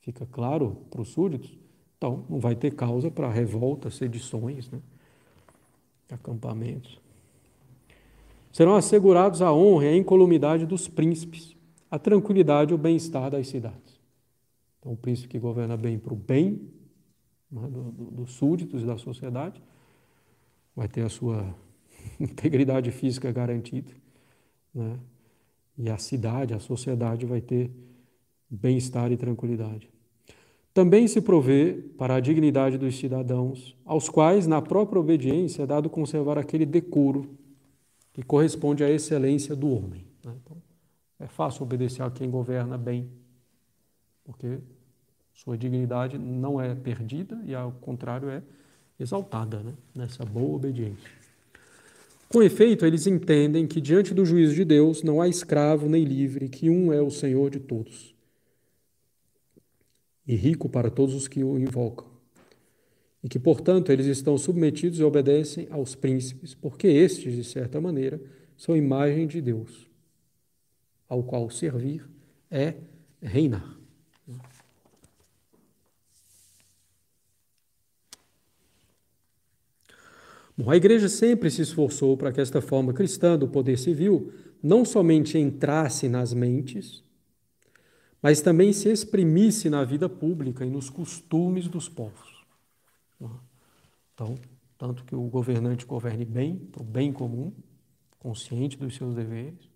[0.00, 1.56] fica claro para os súditos,
[1.96, 4.80] então, não vai ter causa para revoltas, sedições, né?
[6.10, 7.00] acampamentos.
[8.52, 11.56] Serão assegurados a honra e a incolumidade dos príncipes,
[11.90, 14.00] a tranquilidade e o bem-estar das cidades.
[14.78, 16.60] Então, o príncipe que governa bem para o bem
[17.50, 19.62] né, do, do, dos súditos e da sociedade
[20.74, 21.54] vai ter a sua
[22.18, 23.92] integridade física garantida.
[24.74, 24.98] Né?
[25.76, 27.70] E a cidade, a sociedade vai ter
[28.50, 29.90] bem-estar e tranquilidade.
[30.72, 35.90] também se provê para a dignidade dos cidadãos, aos quais, na própria obediência, é dado
[35.90, 37.28] conservar aquele decoro
[38.18, 40.04] que corresponde à excelência do homem.
[40.24, 40.34] Né?
[40.42, 40.56] Então,
[41.20, 43.08] é fácil obedecer a quem governa bem,
[44.24, 44.58] porque
[45.32, 48.42] sua dignidade não é perdida e, ao contrário, é
[48.98, 49.72] exaltada né?
[49.94, 51.08] nessa boa obediência.
[52.28, 56.48] Com efeito, eles entendem que diante do juízo de Deus não há escravo nem livre,
[56.48, 58.16] que um é o Senhor de todos
[60.26, 62.07] e rico para todos os que o invocam.
[63.22, 68.20] E que, portanto, eles estão submetidos e obedecem aos príncipes, porque estes, de certa maneira,
[68.56, 69.88] são imagem de Deus,
[71.08, 72.08] ao qual servir
[72.50, 72.74] é
[73.20, 73.76] reinar.
[80.56, 84.84] Bom, a igreja sempre se esforçou para que esta forma cristã do poder civil não
[84.84, 87.04] somente entrasse nas mentes,
[88.20, 92.37] mas também se exprimisse na vida pública e nos costumes dos povos.
[94.14, 94.34] Então,
[94.76, 97.52] tanto que o governante governe bem, para o bem comum,
[98.18, 99.68] consciente dos seus deveres,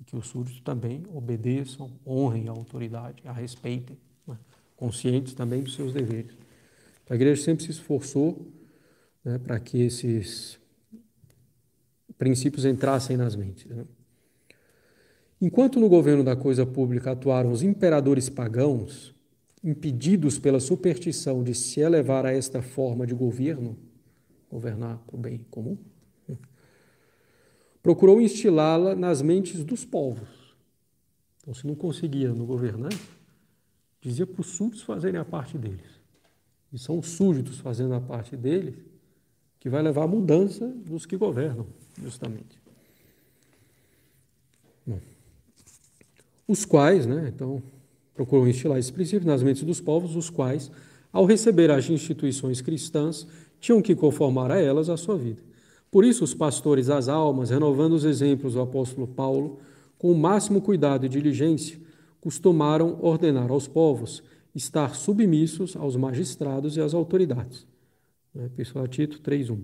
[0.00, 4.36] e que os súditos também obedeçam, honrem a autoridade, a respeitem, né?
[4.76, 6.36] conscientes também dos seus deveres.
[7.08, 8.50] A igreja sempre se esforçou
[9.24, 10.58] né, para que esses
[12.16, 13.66] princípios entrassem nas mentes.
[13.66, 13.84] Né?
[15.40, 19.11] Enquanto no governo da coisa pública atuaram os imperadores pagãos,
[19.62, 23.76] impedidos pela superstição de se elevar a esta forma de governo,
[24.50, 25.78] governar para o bem comum,
[27.82, 30.28] procurou instilá-la nas mentes dos povos.
[31.40, 33.00] Então, se não conseguia no governante,
[34.00, 36.00] dizia para os súditos fazerem a parte deles.
[36.72, 38.74] E são os súditos fazendo a parte deles
[39.60, 41.66] que vai levar à mudança dos que governam,
[42.00, 42.60] justamente.
[44.86, 44.98] Bom
[46.52, 47.62] os quais, né, então,
[48.14, 50.70] procuram instilar esse princípio nas mentes dos povos, os quais,
[51.12, 53.26] ao receber as instituições cristãs,
[53.60, 55.42] tinham que conformar a elas a sua vida.
[55.90, 59.58] Por isso, os pastores das almas, renovando os exemplos do apóstolo Paulo,
[59.98, 61.78] com o máximo cuidado e diligência,
[62.20, 64.22] costumaram ordenar aos povos
[64.54, 67.66] estar submissos aos magistrados e às autoridades.
[68.34, 69.58] Né, Epístola Tito 3.1.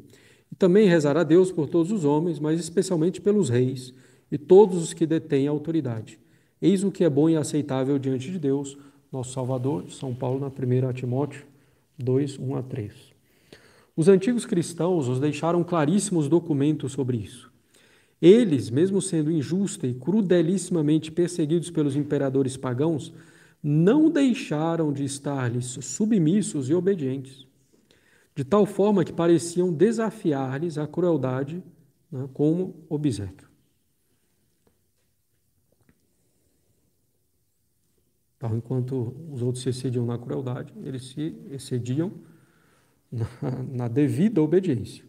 [0.50, 3.92] E também rezar a Deus por todos os homens, mas especialmente pelos reis
[4.30, 6.18] e todos os que detêm autoridade
[6.60, 8.76] Eis o que é bom e aceitável diante de Deus,
[9.12, 11.44] nosso Salvador, de São Paulo, na 1 Timóteo
[11.98, 12.92] 2, 1 a 3.
[13.96, 17.50] Os antigos cristãos os deixaram claríssimos documentos sobre isso.
[18.20, 23.12] Eles, mesmo sendo injusta e crudelissimamente perseguidos pelos imperadores pagãos,
[23.62, 27.46] não deixaram de estar-lhes submissos e obedientes,
[28.34, 31.62] de tal forma que pareciam desafiar-lhes a crueldade
[32.10, 33.47] né, como obsequio.
[38.38, 42.12] Então, enquanto os outros se excediam na crueldade, eles se excediam
[43.10, 43.26] na,
[43.70, 45.04] na devida obediência.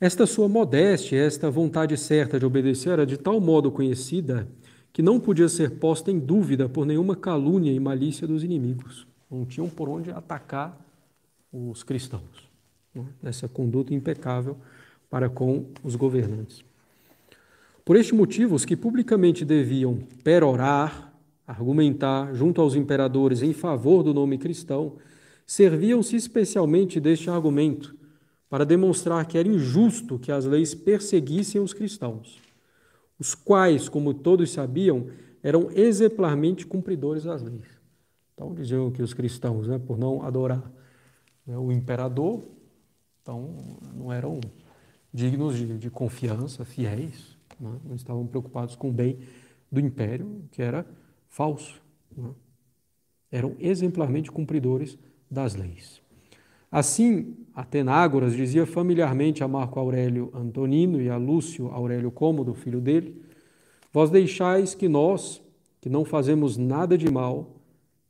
[0.00, 4.48] Esta sua modéstia, esta vontade certa de obedecer era de tal modo conhecida
[4.94, 9.06] que não podia ser posta em dúvida por nenhuma calúnia e malícia dos inimigos.
[9.30, 10.80] Não tinham por onde atacar
[11.52, 12.48] os cristãos.
[12.94, 13.04] Né?
[13.22, 14.56] Nessa conduta impecável
[15.10, 16.64] para com os governantes.
[17.84, 21.09] Por este motivo, os que publicamente deviam perorar,
[21.50, 24.96] argumentar junto aos imperadores em favor do nome cristão,
[25.44, 27.96] serviam-se especialmente deste argumento
[28.48, 32.40] para demonstrar que era injusto que as leis perseguissem os cristãos,
[33.18, 35.08] os quais, como todos sabiam,
[35.42, 37.66] eram exemplarmente cumpridores das leis.
[38.34, 40.70] Então diziam que os cristãos, né, por não adorar
[41.44, 42.44] né, o imperador,
[43.22, 44.40] então não eram
[45.12, 49.18] dignos de, de confiança, fiéis, né, não estavam preocupados com o bem
[49.70, 50.86] do império, que era
[51.30, 51.80] falso.
[52.14, 52.28] Né?
[53.32, 54.98] Eram exemplarmente cumpridores
[55.30, 56.02] das leis.
[56.70, 63.20] Assim, Atenágoras dizia familiarmente a Marco Aurélio Antonino e a Lúcio Aurélio Cômodo, filho dele:
[63.92, 65.42] Vós deixais que nós,
[65.80, 67.56] que não fazemos nada de mal,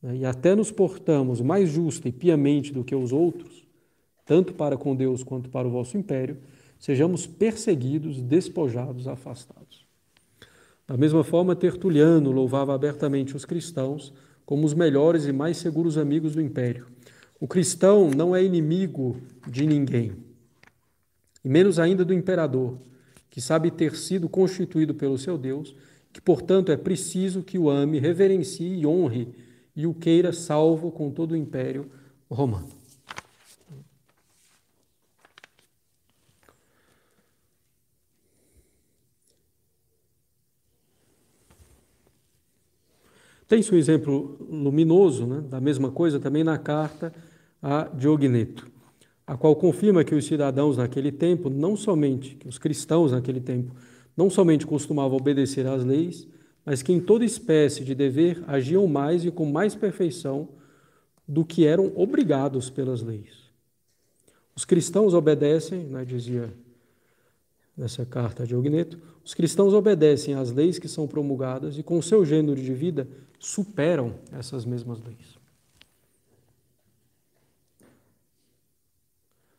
[0.03, 3.67] né, e até nos portamos mais justa e piamente do que os outros,
[4.27, 6.37] tanto para com Deus quanto para o vosso império,
[6.79, 9.80] sejamos perseguidos, despojados, afastados.
[10.91, 14.13] Da mesma forma, Tertuliano louvava abertamente os cristãos
[14.45, 16.89] como os melhores e mais seguros amigos do império.
[17.39, 19.17] O cristão não é inimigo
[19.47, 20.11] de ninguém,
[21.45, 22.77] e menos ainda do imperador,
[23.31, 25.77] que sabe ter sido constituído pelo seu Deus,
[26.13, 29.29] que, portanto, é preciso que o ame, reverencie e honre
[29.77, 31.89] e o queira salvo com todo o império
[32.29, 32.80] romano.
[43.51, 47.13] Tem-se um exemplo luminoso né, da mesma coisa também na carta
[47.61, 48.71] a Diogneto,
[49.27, 53.75] a qual confirma que os cidadãos naquele tempo, não somente, que os cristãos naquele tempo,
[54.17, 56.29] não somente costumavam obedecer às leis,
[56.65, 60.51] mas que em toda espécie de dever agiam mais e com mais perfeição
[61.27, 63.51] do que eram obrigados pelas leis.
[64.55, 66.55] Os cristãos obedecem, né, dizia
[67.77, 72.25] nessa carta de Ogneto, os cristãos obedecem às leis que são promulgadas e, com seu
[72.25, 73.09] gênero de vida,
[73.41, 75.41] superam essas mesmas leis.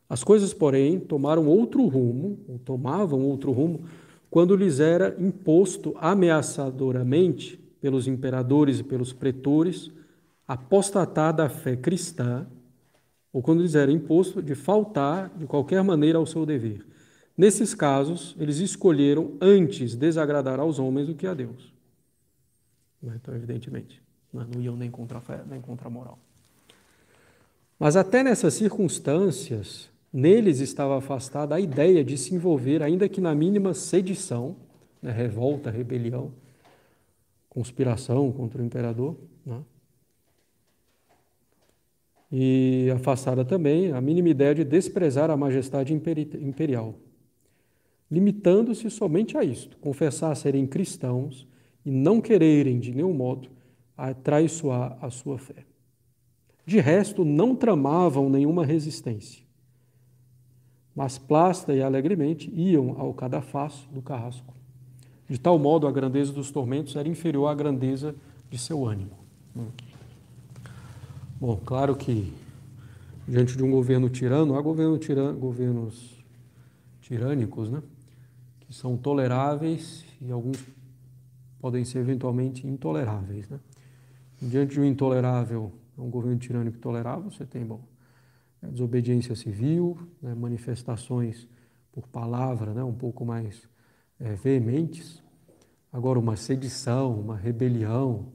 [0.07, 3.85] As coisas, porém, tomaram outro rumo, ou tomavam outro rumo,
[4.29, 9.89] quando lhes era imposto ameaçadoramente pelos imperadores e pelos pretores
[10.47, 12.45] apostatar da fé cristã,
[13.33, 16.85] ou quando lhes era imposto de faltar de qualquer maneira ao seu dever.
[17.37, 21.73] Nesses casos, eles escolheram antes desagradar aos homens do que a Deus.
[23.01, 23.13] Né?
[23.21, 24.01] Então, evidentemente,
[24.33, 24.45] né?
[24.53, 26.19] não iam nem contra a fé, nem contra a moral.
[27.79, 33.33] Mas até nessas circunstâncias, neles estava afastada a ideia de se envolver, ainda que na
[33.33, 34.55] mínima sedição,
[35.01, 35.11] né?
[35.11, 36.31] revolta, rebelião,
[37.49, 39.17] conspiração contra o imperador.
[39.45, 39.61] Né?
[42.31, 46.95] E afastada também a mínima ideia de desprezar a majestade imperial,
[48.09, 51.47] limitando-se somente a isto, confessar serem cristãos
[51.85, 53.49] e não quererem de nenhum modo
[54.23, 55.65] traiçoar a sua fé.
[56.65, 59.43] De resto, não tramavam nenhuma resistência,
[60.95, 64.53] mas plasta e alegremente iam ao cadafaço do carrasco.
[65.29, 68.15] De tal modo, a grandeza dos tormentos era inferior à grandeza
[68.49, 69.17] de seu ânimo.
[71.39, 72.33] Bom, claro que
[73.27, 76.23] diante de um governo tirano, há governo tiran governos
[77.01, 77.81] tirânicos, né?
[78.59, 80.57] Que são toleráveis e alguns
[81.61, 83.47] podem ser eventualmente intoleráveis.
[83.47, 83.59] Né?
[84.41, 87.81] Diante de um intolerável, um governo tirânico tolerável, você tem bom,
[88.63, 91.47] é, desobediência civil, né, manifestações
[91.91, 93.69] por palavra né, um pouco mais
[94.19, 95.21] é, veementes.
[95.93, 98.31] Agora, uma sedição, uma rebelião,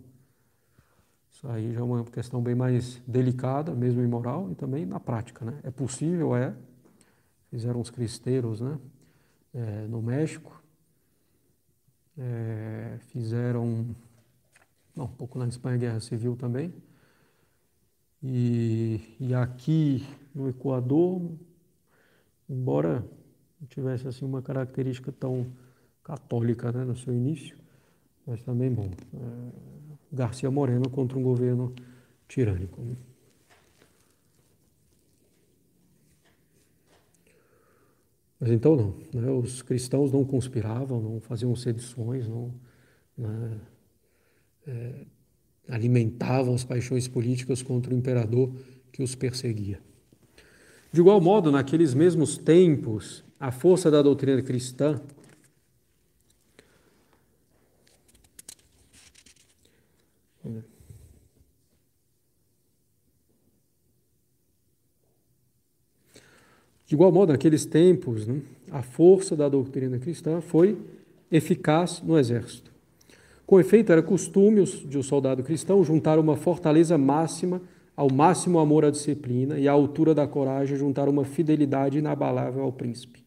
[1.33, 5.45] isso aí já é uma questão bem mais delicada, mesmo imoral e também na prática.
[5.45, 5.59] Né?
[5.65, 6.55] É possível, é.
[7.51, 8.79] Fizeram os cristeiros né?
[9.55, 10.56] É, no México,
[12.19, 13.87] é, fizeram
[14.95, 16.73] não, um pouco na Espanha Guerra Civil também.
[18.23, 21.31] E, e aqui no Equador,
[22.49, 23.05] embora
[23.61, 25.47] não tivesse assim uma característica tão
[26.03, 27.57] católica né, no seu início,
[28.27, 28.91] mas também bom.
[29.15, 29.77] É,
[30.13, 31.75] Garcia Moreno contra um governo
[32.27, 32.81] tirânico.
[32.81, 32.97] Né?
[38.39, 39.31] Mas então não, né?
[39.31, 42.55] os cristãos não conspiravam, não faziam sedições, não
[43.17, 43.61] né?
[44.67, 45.07] é,
[45.69, 48.53] alimentavam as paixões políticas contra o imperador
[48.93, 49.81] que os perseguia.
[50.93, 55.01] De igual modo, naqueles mesmos tempos, a força da doutrina cristã
[66.87, 68.41] De igual modo, naqueles tempos, né,
[68.71, 70.79] a força da doutrina cristã foi
[71.31, 72.71] eficaz no exército.
[73.45, 77.61] Com efeito, era costume de um soldado cristão juntar uma fortaleza máxima
[77.97, 82.73] ao máximo amor à disciplina e à altura da coragem juntar uma fidelidade inabalável ao
[82.73, 83.25] príncipe.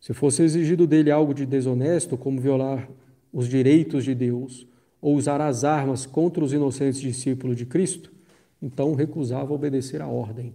[0.00, 2.88] Se fosse exigido dele algo de desonesto, como violar
[3.32, 4.66] os direitos de Deus
[5.00, 8.12] ou usar as armas contra os inocentes discípulos de Cristo,
[8.60, 10.52] então recusava obedecer à ordem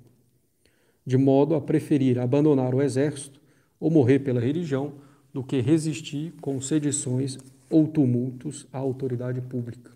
[1.08, 3.40] de modo a preferir abandonar o exército
[3.80, 4.96] ou morrer pela religião
[5.34, 7.38] do que resistir com sedições
[7.70, 9.94] ou tumultos à autoridade pública.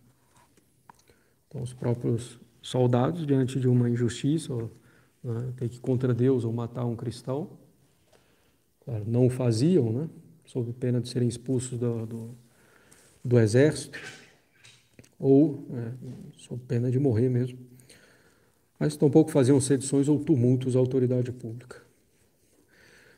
[1.49, 4.55] Então, os próprios soldados, diante de uma injustiça,
[5.21, 7.49] né, ter que ir contra Deus ou matar um cristão,
[8.85, 10.09] claro, não faziam, né,
[10.45, 12.29] sob pena de serem expulsos do, do,
[13.25, 13.99] do exército,
[15.19, 15.91] ou é,
[16.37, 17.70] sob pena de morrer mesmo
[18.81, 21.83] mas tampouco faziam sedições ou tumultos à autoridade pública.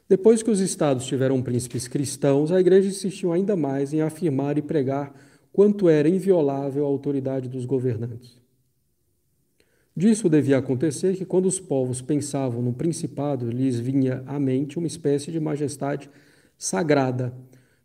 [0.09, 4.61] Depois que os estados tiveram príncipes cristãos, a igreja insistiu ainda mais em afirmar e
[4.61, 5.15] pregar
[5.53, 8.37] quanto era inviolável a autoridade dos governantes.
[9.95, 14.87] Disso devia acontecer que, quando os povos pensavam no principado, lhes vinha à mente uma
[14.87, 16.09] espécie de majestade
[16.57, 17.33] sagrada,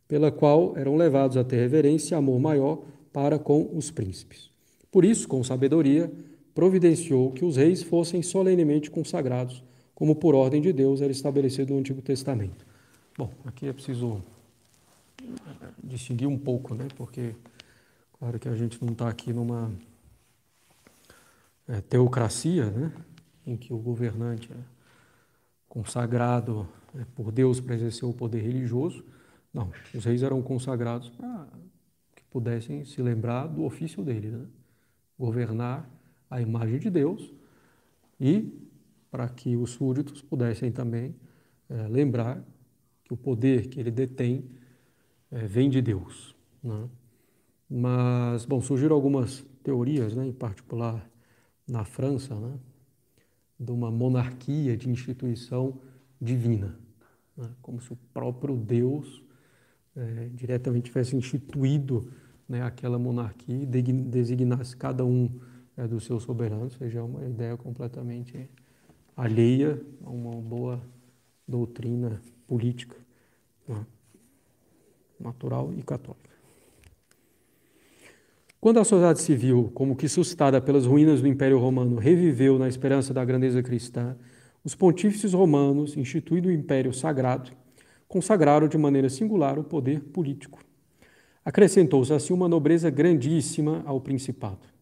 [0.08, 2.82] pela qual eram levados a ter reverência e amor maior
[3.12, 4.50] para com os príncipes.
[4.90, 6.10] Por isso, com sabedoria,
[6.58, 9.62] providenciou que os reis fossem solenemente consagrados,
[9.94, 12.66] como por ordem de Deus era estabelecido no Antigo Testamento.
[13.16, 14.20] Bom, aqui é preciso
[15.22, 16.88] eh, distinguir um pouco, né?
[16.96, 17.34] Porque
[18.18, 19.70] Claro que a gente não está aqui numa
[21.68, 22.92] é, teocracia, né?
[23.46, 24.56] em que o governante é
[25.68, 29.04] consagrado é, por Deus para exercer o poder religioso.
[29.54, 31.46] Não, os reis eram consagrados para
[32.16, 34.44] que pudessem se lembrar do ofício dele, né?
[35.16, 35.88] governar
[36.30, 37.32] a imagem de Deus
[38.20, 38.52] e
[39.10, 41.14] para que os súditos pudessem também
[41.68, 42.42] é, lembrar
[43.04, 44.44] que o poder que ele detém
[45.30, 46.34] é, vem de Deus.
[46.62, 46.88] Né?
[47.68, 51.08] Mas, bom, surgiram algumas teorias, né, em particular
[51.66, 52.54] na França, né,
[53.58, 55.78] de uma monarquia de instituição
[56.20, 56.78] divina,
[57.36, 59.22] né, como se o próprio Deus
[59.94, 62.10] é, diretamente tivesse instituído
[62.48, 65.30] né, aquela monarquia e designasse cada um
[65.78, 68.50] é, dos seus soberanos, ou seja, é uma ideia completamente
[69.16, 70.82] alheia a uma boa
[71.46, 72.96] doutrina política,
[73.66, 73.86] né,
[75.20, 76.28] natural e católica.
[78.60, 83.14] Quando a sociedade civil, como que suscitada pelas ruínas do Império Romano, reviveu na esperança
[83.14, 84.16] da grandeza cristã,
[84.64, 87.52] os pontífices romanos, instituído o Império Sagrado,
[88.08, 90.58] consagraram de maneira singular o poder político.
[91.44, 94.77] Acrescentou-se assim uma nobreza grandíssima ao principado.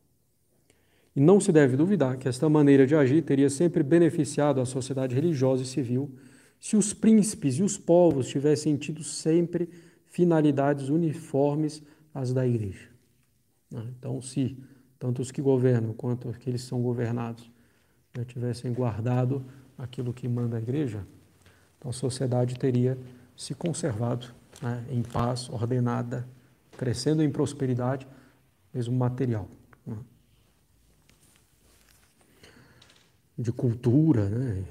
[1.16, 5.14] E não se deve duvidar que esta maneira de agir teria sempre beneficiado a sociedade
[5.14, 6.14] religiosa e civil
[6.60, 9.70] se os príncipes e os povos tivessem tido sempre
[10.04, 11.82] finalidades uniformes
[12.12, 12.90] às da Igreja.
[13.70, 13.82] Né?
[13.98, 14.58] Então, se
[14.98, 17.50] tanto os que governam quanto aqueles que são governados
[18.14, 19.42] né, tivessem guardado
[19.78, 21.06] aquilo que manda a igreja,
[21.78, 22.98] então a sociedade teria
[23.34, 24.26] se conservado
[24.62, 26.26] né, em paz, ordenada,
[26.76, 28.06] crescendo em prosperidade,
[28.72, 29.48] mesmo material.
[29.86, 29.96] Né?
[33.38, 34.64] De cultura, né?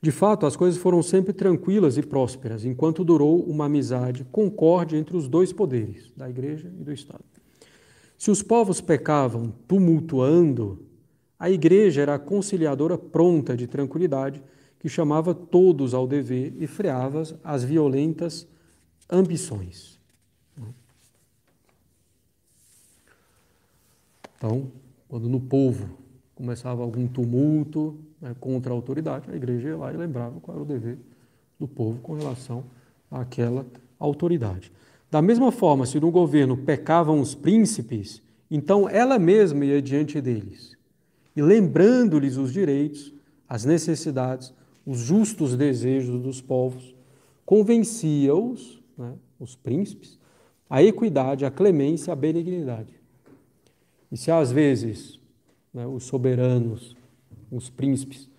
[0.00, 5.16] De fato, as coisas foram sempre tranquilas e prósperas, enquanto durou uma amizade concorde entre
[5.16, 7.24] os dois poderes, da Igreja e do Estado.
[8.16, 10.86] Se os povos pecavam tumultuando,
[11.38, 14.42] a Igreja era a conciliadora pronta de tranquilidade
[14.78, 18.46] que chamava todos ao dever e freava as violentas
[19.10, 19.97] ambições.
[24.38, 24.70] Então,
[25.08, 25.90] quando no povo
[26.34, 30.62] começava algum tumulto, né, contra a autoridade, a igreja ia lá e lembrava qual era
[30.62, 30.96] o dever
[31.58, 32.64] do povo com relação
[33.10, 33.66] àquela
[33.98, 34.70] autoridade.
[35.10, 40.78] Da mesma forma, se no governo pecavam os príncipes, então ela mesma ia diante deles
[41.34, 43.12] e lembrando-lhes os direitos,
[43.48, 44.52] as necessidades,
[44.84, 46.94] os justos desejos dos povos,
[47.44, 50.18] convencia-os, né, os príncipes,
[50.68, 52.97] a equidade, a clemência, a benignidade.
[54.10, 55.18] E se às vezes
[55.72, 56.96] né, os soberanos
[57.50, 58.30] os príncipes,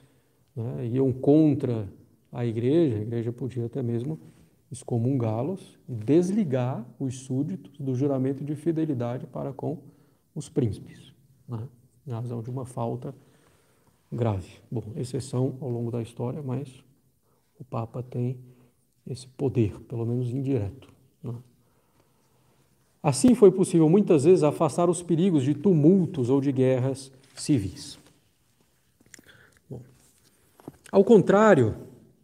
[0.56, 1.88] né, iam contra
[2.32, 4.20] a igreja, a igreja podia até mesmo
[4.72, 9.80] excomungá-los e desligar os súditos do juramento de fidelidade para com
[10.36, 11.12] os príncipes,
[11.48, 11.68] né,
[12.06, 13.14] na razão de uma falta
[14.12, 14.50] grave.
[14.70, 16.84] Bom, exceção ao longo da história, mas
[17.60, 18.40] o Papa tem
[19.08, 20.92] esse poder, pelo menos indireto.
[21.24, 21.34] Né.
[23.02, 27.98] Assim foi possível muitas vezes afastar os perigos de tumultos ou de guerras civis.
[30.92, 31.76] Ao contrário,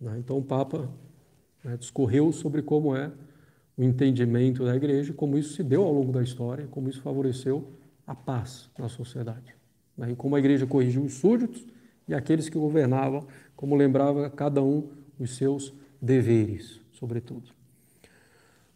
[0.01, 0.89] né, então o Papa
[1.63, 3.11] né, discorreu sobre como é
[3.77, 7.67] o entendimento da igreja, como isso se deu ao longo da história, como isso favoreceu
[8.07, 9.55] a paz na sociedade.
[9.95, 11.65] Né, e como a igreja corrigiu os súditos
[12.07, 14.89] e aqueles que governavam, como lembrava cada um
[15.19, 17.51] os seus deveres, sobretudo.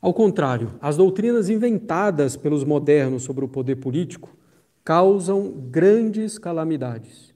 [0.02, 4.36] Ao contrário, as doutrinas inventadas pelos modernos sobre o poder político
[4.84, 7.34] causam grandes calamidades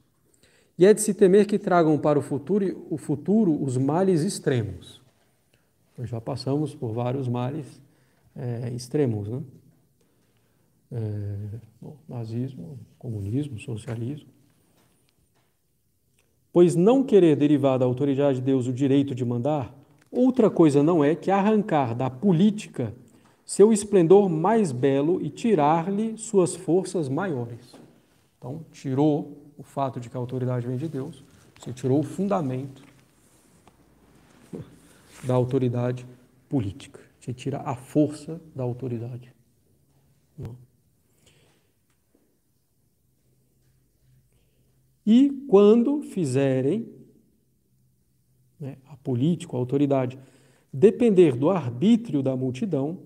[0.78, 5.00] e é de se temer que tragam para o futuro, o futuro os males extremos.
[5.96, 7.80] Nós já passamos por vários males
[8.34, 9.42] é, extremos, né?
[10.90, 11.36] É,
[11.80, 14.28] bom, nazismo, comunismo, socialismo.
[16.52, 19.74] Pois não querer derivar da autoridade de Deus o direito de mandar,
[20.14, 22.94] outra coisa não é que arrancar da política
[23.44, 27.74] seu esplendor mais belo e tirar-lhe suas forças maiores.
[28.38, 31.22] Então, tirou o fato de que a autoridade vem de Deus,
[31.58, 32.82] você tirou o fundamento
[35.22, 36.06] da autoridade
[36.48, 37.00] política.
[37.20, 39.32] Você tira a força da autoridade.
[40.36, 40.56] Não.
[45.06, 46.93] E quando fizerem
[48.60, 50.18] né, a política, a autoridade,
[50.72, 52.98] depender do arbítrio da multidão,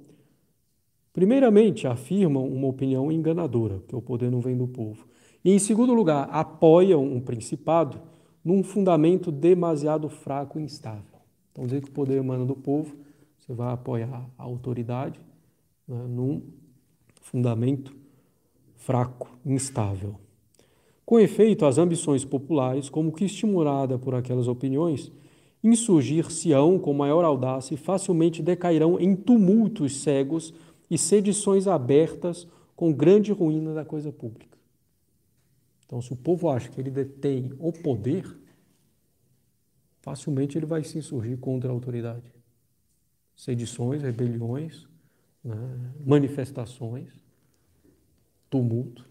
[1.13, 5.07] primeiramente afirmam uma opinião enganadora, que o poder não vem do povo.
[5.45, 8.01] E, em segundo lugar, apoiam um principado
[8.45, 11.19] num fundamento demasiado fraco e instável.
[11.53, 12.97] Então, dizer que o poder emana do povo
[13.49, 15.19] você vai apoiar a autoridade
[15.87, 16.43] né, num
[17.23, 17.97] fundamento
[18.77, 20.17] fraco, instável.
[21.05, 25.11] Com efeito, as ambições populares, como que estimulada por aquelas opiniões,
[25.63, 30.55] insurgir-se-ão com maior audácia e facilmente decairão em tumultos cegos
[30.91, 34.57] e sedições abertas com grande ruína da coisa pública.
[35.85, 38.25] Então, se o povo acha que ele detém o poder,
[40.01, 42.31] facilmente ele vai se insurgir contra a autoridade.
[43.35, 44.87] Sedições, rebeliões,
[45.43, 45.57] né,
[46.05, 47.09] manifestações,
[48.51, 49.09] tumulto,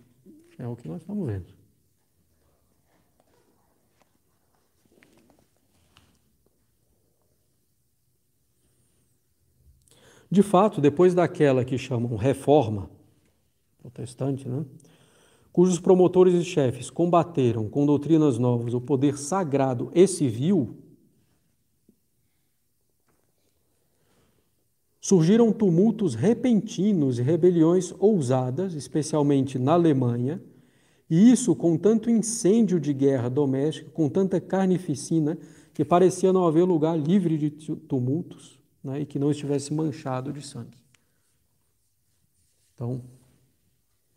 [0.57, 1.56] é o que nós estamos vendo.
[10.29, 12.89] De fato, depois daquela que chamam reforma
[13.77, 14.65] protestante, né,
[15.53, 20.75] cujos promotores e chefes combateram com doutrinas novas o poder sagrado e civil,
[24.99, 30.41] surgiram tumultos repentinos e rebeliões ousadas, especialmente na Alemanha,
[31.09, 35.37] e isso com tanto incêndio de guerra doméstica, com tanta carnificina,
[35.73, 38.56] que parecia não haver lugar livre de tumultos
[38.87, 40.77] né, e que não estivesse manchado de sangue.
[42.73, 43.01] Então,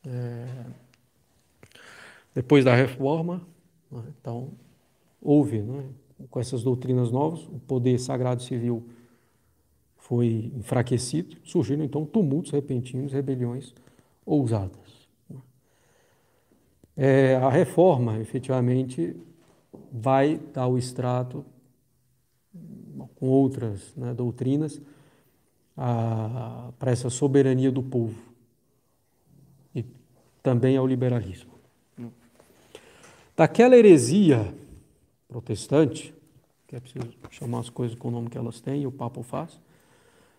[0.07, 0.65] é,
[2.33, 3.45] depois da reforma,
[3.91, 4.53] né, então,
[5.21, 5.85] houve, né,
[6.31, 8.89] com essas doutrinas novas, o poder sagrado civil
[9.97, 13.75] foi enfraquecido, surgiram então tumultos repentinos, rebeliões
[14.25, 15.09] ousadas.
[15.29, 15.41] Né.
[16.97, 19.17] É, a reforma, efetivamente,
[19.91, 21.45] vai dar o extrato
[23.21, 24.81] com outras né, doutrinas,
[25.77, 28.19] para essa soberania do povo
[29.75, 29.85] e
[30.43, 31.51] também ao liberalismo.
[33.37, 34.55] Daquela heresia
[35.29, 36.13] protestante,
[36.67, 39.23] que é preciso chamar as coisas com o nome que elas têm, e o Papa
[39.23, 39.61] faz,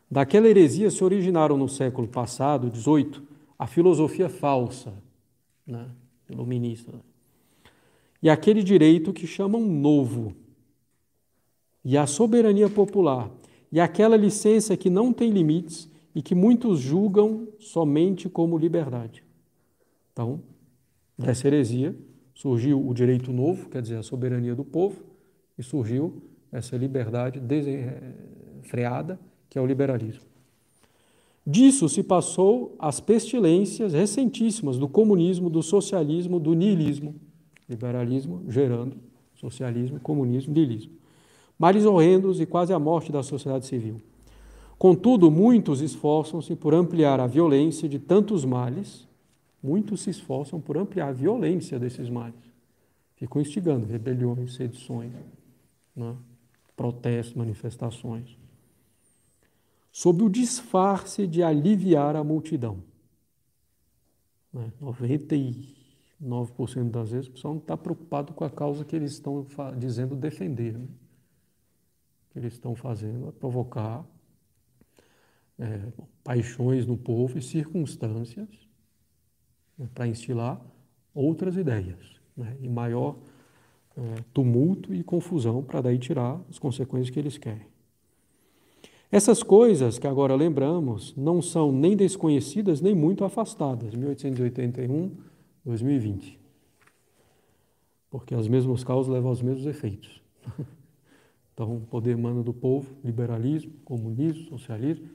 [0.10, 3.22] daquela heresia se originaram no século passado, XVIII,
[3.58, 4.94] a filosofia falsa,
[5.66, 5.88] né,
[6.30, 6.92] iluminista,
[8.22, 10.36] e aquele direito que chamam novo,
[11.84, 13.30] e a soberania popular,
[13.72, 19.24] e aquela licença que não tem limites e que muitos julgam somente como liberdade.
[20.12, 20.42] Então,
[21.18, 21.96] dessa heresia
[22.34, 25.04] surgiu o direito novo, quer dizer, a soberania do povo,
[25.58, 26.22] e surgiu
[26.52, 30.26] essa liberdade desenfreada, que é o liberalismo.
[31.48, 37.16] Disso se passou as pestilências recentíssimas do comunismo, do socialismo, do niilismo.
[37.68, 38.98] Liberalismo gerando
[39.36, 41.01] socialismo, comunismo, niilismo
[41.62, 44.02] males horrendos e quase a morte da sociedade civil.
[44.80, 49.08] Contudo, muitos esforçam-se por ampliar a violência de tantos males,
[49.62, 52.42] muitos se esforçam por ampliar a violência desses males.
[53.16, 55.12] Ficam instigando rebeliões, sedições,
[55.96, 56.16] né?
[56.76, 58.36] protestos, manifestações,
[59.92, 62.80] sob o disfarce de aliviar a multidão.
[64.52, 64.72] Né?
[64.82, 69.46] 99% das vezes o pessoal não está preocupado com a causa que eles estão
[69.78, 70.76] dizendo defender.
[70.76, 70.88] Né?
[72.32, 74.06] Que eles estão fazendo é provocar
[75.60, 75.92] é,
[76.24, 78.50] paixões no povo e circunstâncias
[79.78, 80.62] né, para instilar
[81.14, 83.18] outras ideias né, e maior
[83.98, 87.70] é, tumulto e confusão para daí tirar as consequências que eles querem.
[89.12, 95.12] Essas coisas que agora lembramos não são nem desconhecidas nem muito afastadas, 1881,
[95.66, 96.40] 2020.
[98.10, 100.22] Porque as mesmas causas levam aos mesmos efeitos.
[101.62, 105.08] Então, o poder emana do povo, liberalismo, comunismo, socialismo,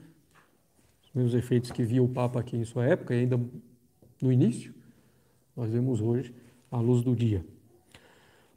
[1.03, 3.37] os mesmos efeitos que via o Papa aqui em sua época e ainda
[4.23, 4.73] no início,
[5.57, 6.33] nós vemos hoje
[6.71, 7.45] à luz do dia.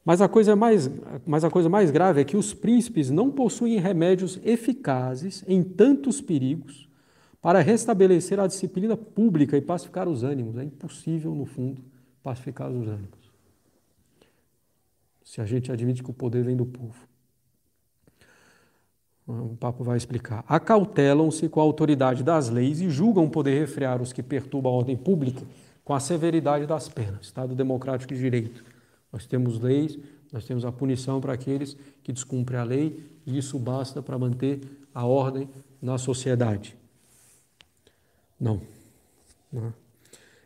[0.05, 0.87] Mas a coisa mais,
[1.25, 6.21] mas a coisa mais grave é que os príncipes não possuem remédios eficazes em tantos
[6.21, 6.87] perigos
[7.41, 10.57] para restabelecer a disciplina pública e pacificar os ânimos.
[10.57, 11.83] É impossível, no fundo,
[12.21, 13.31] pacificar os ânimos.
[15.23, 17.08] Se a gente admite que o poder vem do povo.
[19.29, 20.43] O Papa vai explicar.
[20.47, 24.97] Acautelam-se com a autoridade das leis e julgam poder refrear os que perturbam a ordem
[24.97, 25.43] pública
[25.83, 27.27] com a severidade das penas.
[27.27, 28.63] Estado democrático de direito.
[29.13, 29.99] Nós temos leis,
[30.33, 34.61] nós temos a punição para aqueles que descumprem a lei e isso basta para manter
[34.95, 35.47] a ordem
[35.79, 36.75] na sociedade.
[38.39, 38.59] Não.
[39.53, 39.71] Não.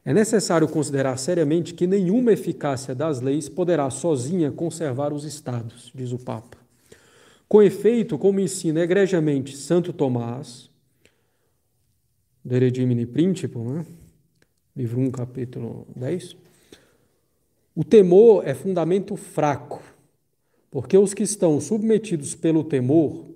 [0.03, 6.11] É necessário considerar seriamente que nenhuma eficácia das leis poderá sozinha conservar os estados, diz
[6.11, 6.62] o Papa.
[7.53, 10.71] Com efeito, como ensina egregiamente Santo Tomás,
[12.43, 13.85] De Redimine né?
[14.75, 16.35] livro 1, capítulo 10,
[17.75, 19.83] o temor é fundamento fraco,
[20.71, 23.27] porque os que estão submetidos pelo temor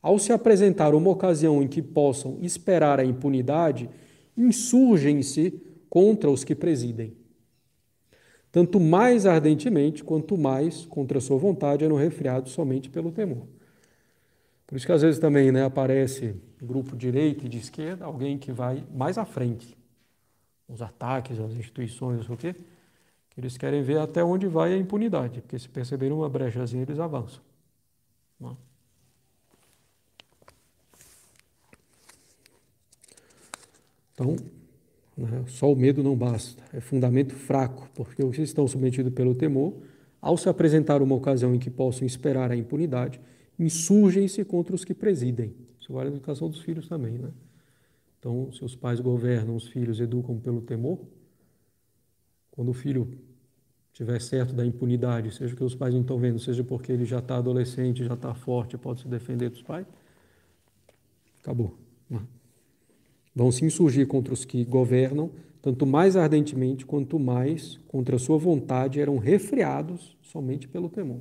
[0.00, 3.90] ao se apresentar uma ocasião em que possam esperar a impunidade,
[4.36, 7.19] insurgem-se contra os que presidem.
[8.52, 13.46] Tanto mais ardentemente, quanto mais contra sua vontade eram refriados somente pelo temor.
[14.66, 18.52] Por isso que às vezes também né, aparece grupo direita e de esquerda, alguém que
[18.52, 19.76] vai mais à frente.
[20.68, 22.54] Os ataques às instituições, não sei o quê,
[23.30, 26.98] que eles querem ver até onde vai a impunidade, porque se perceberem uma brechazinha, eles
[26.98, 27.42] avançam.
[28.38, 28.52] Não?
[28.52, 28.56] É?
[34.14, 34.36] Então,
[35.26, 39.74] né, só o medo não basta, é fundamento fraco, porque vocês estão submetidos pelo temor,
[40.20, 43.20] ao se apresentar uma ocasião em que possam esperar a impunidade,
[43.58, 45.54] insurgem-se contra os que presidem.
[45.78, 47.30] Isso vale a educação dos filhos também, né?
[48.18, 50.98] Então, se os pais governam, os filhos educam pelo temor,
[52.50, 53.18] quando o filho
[53.92, 57.18] tiver certo da impunidade, seja que os pais não estão vendo, seja porque ele já
[57.18, 59.86] está adolescente, já está forte, pode se defender dos pais,
[61.40, 61.78] acabou.
[62.08, 62.20] Né?
[63.34, 65.30] Vão se insurgir contra os que governam,
[65.62, 71.20] tanto mais ardentemente quanto mais contra sua vontade eram refreados somente pelo temor.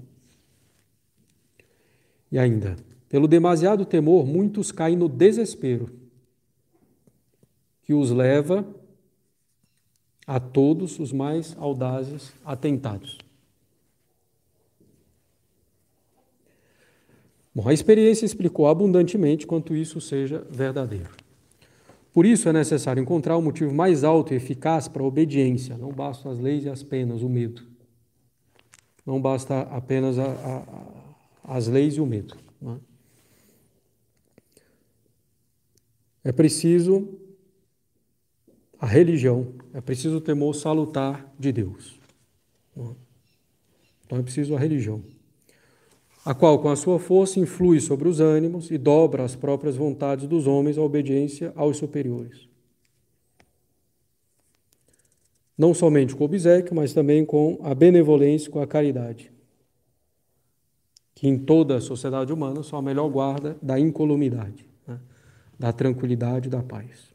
[2.32, 2.76] E ainda,
[3.08, 5.90] pelo demasiado temor, muitos caem no desespero,
[7.84, 8.68] que os leva
[10.26, 13.18] a todos os mais audazes atentados.
[17.54, 21.29] Bom, a experiência explicou abundantemente quanto isso seja verdadeiro.
[22.14, 25.78] Por isso é necessário encontrar um motivo mais alto e eficaz para a obediência.
[25.78, 27.62] Não bastam as leis e as penas, o medo.
[29.06, 32.36] Não basta apenas a, a, as leis e o medo.
[36.24, 36.30] É?
[36.30, 37.20] é preciso
[38.80, 42.00] a religião, é preciso o temor salutar de Deus.
[42.78, 42.82] É?
[44.06, 45.04] Então é preciso a religião
[46.26, 50.28] a qual, com a sua força, influi sobre os ânimos e dobra as próprias vontades
[50.28, 52.48] dos homens à obediência aos superiores.
[55.58, 59.32] Não somente com o obsequio, mas também com a benevolência com a caridade,
[61.14, 65.00] que em toda a sociedade humana são a melhor guarda da incolumidade, né?
[65.58, 67.10] da tranquilidade da paz.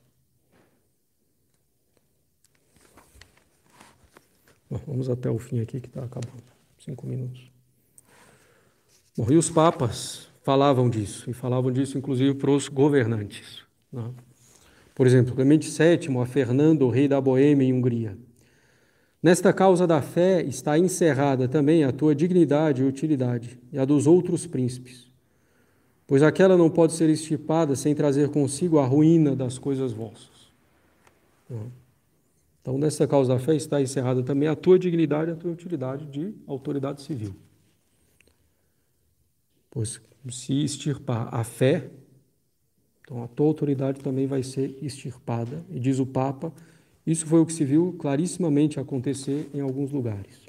[4.68, 6.42] Bom, vamos até o fim aqui que está acabando.
[6.78, 7.53] Cinco minutos.
[9.16, 13.62] Bom, e os papas falavam disso, e falavam disso inclusive para os governantes.
[13.92, 14.10] Né?
[14.94, 18.18] Por exemplo, Clemente VII a Fernando, rei da Boêmia em Hungria.
[19.22, 24.06] Nesta causa da fé está encerrada também a tua dignidade e utilidade, e a dos
[24.06, 25.10] outros príncipes,
[26.06, 30.52] pois aquela não pode ser estipada sem trazer consigo a ruína das coisas vossas.
[31.48, 31.62] Né?
[32.60, 36.04] Então, nesta causa da fé está encerrada também a tua dignidade e a tua utilidade
[36.06, 37.34] de autoridade civil.
[39.74, 41.90] Pois se extirpar a fé,
[43.02, 45.62] então a tua autoridade também vai ser extirpada.
[45.68, 46.52] E diz o Papa,
[47.06, 50.46] isso foi o que se viu clarissimamente acontecer em alguns lugares.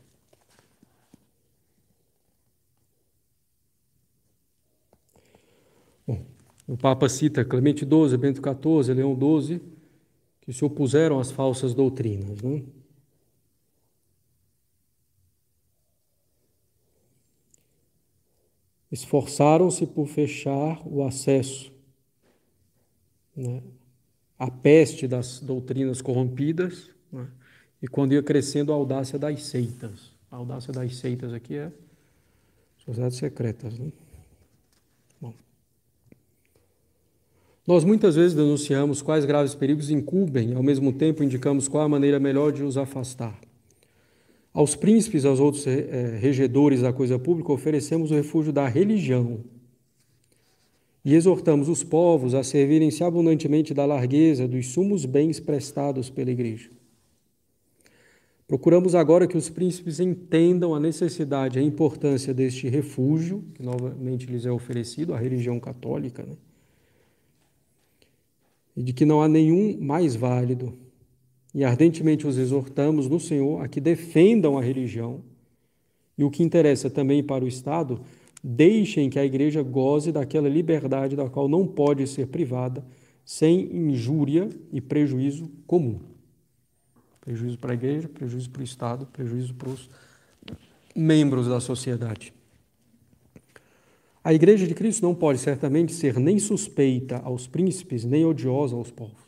[6.07, 6.23] Bom,
[6.68, 9.60] o Papa cita Clemente XII, Bento XIV, Leão XII,
[10.41, 12.41] que se opuseram às falsas doutrinas.
[12.41, 12.64] Não?
[18.91, 21.71] Esforçaram-se por fechar o acesso
[23.35, 23.61] né,
[24.37, 27.27] à peste das doutrinas corrompidas, né,
[27.81, 30.13] e quando ia crescendo a audácia das seitas.
[30.31, 31.71] A audácia das seitas aqui é
[32.77, 33.77] sociedades secretas.
[33.77, 33.91] Né?
[35.21, 35.33] Bom.
[37.67, 41.89] Nós muitas vezes denunciamos quais graves perigos incumbem e, ao mesmo tempo, indicamos qual a
[41.89, 43.39] maneira melhor de os afastar.
[44.56, 49.41] Aos príncipes, aos outros é, regedores da coisa pública, oferecemos o refúgio da religião.
[51.03, 56.69] E exortamos os povos a servirem-se abundantemente da largueza dos sumos bens prestados pela Igreja.
[58.48, 64.26] Procuramos agora que os príncipes entendam a necessidade e a importância deste refúgio, que novamente
[64.26, 66.38] lhes é oferecido, a religião católica, né?
[68.77, 70.84] e de que não há nenhum mais válido
[71.56, 75.23] e ardentemente os exortamos no Senhor a que defendam a religião
[76.18, 78.02] e o que interessa também para o Estado,
[78.44, 82.86] deixem que a igreja goze daquela liberdade da qual não pode ser privada
[83.23, 86.02] sem injúria e prejuízo comum.
[87.22, 89.90] Prejuízo para a igreja, prejuízo para o Estado, prejuízo para os
[90.94, 92.34] membros da sociedade.
[94.22, 98.91] A igreja de Cristo não pode certamente ser nem suspeita aos príncipes, nem odiosa aos
[98.91, 99.23] povos.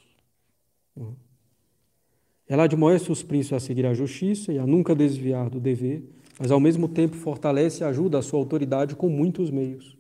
[2.47, 6.03] Ela admoesta os príncipes a seguir a justiça e a nunca desviar do dever,
[6.39, 9.97] mas ao mesmo tempo fortalece e ajuda a sua autoridade com muitos meios.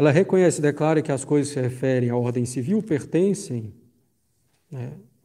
[0.00, 3.70] ela reconhece e declara que as coisas que se referem à ordem civil pertencem
[4.70, 4.94] né,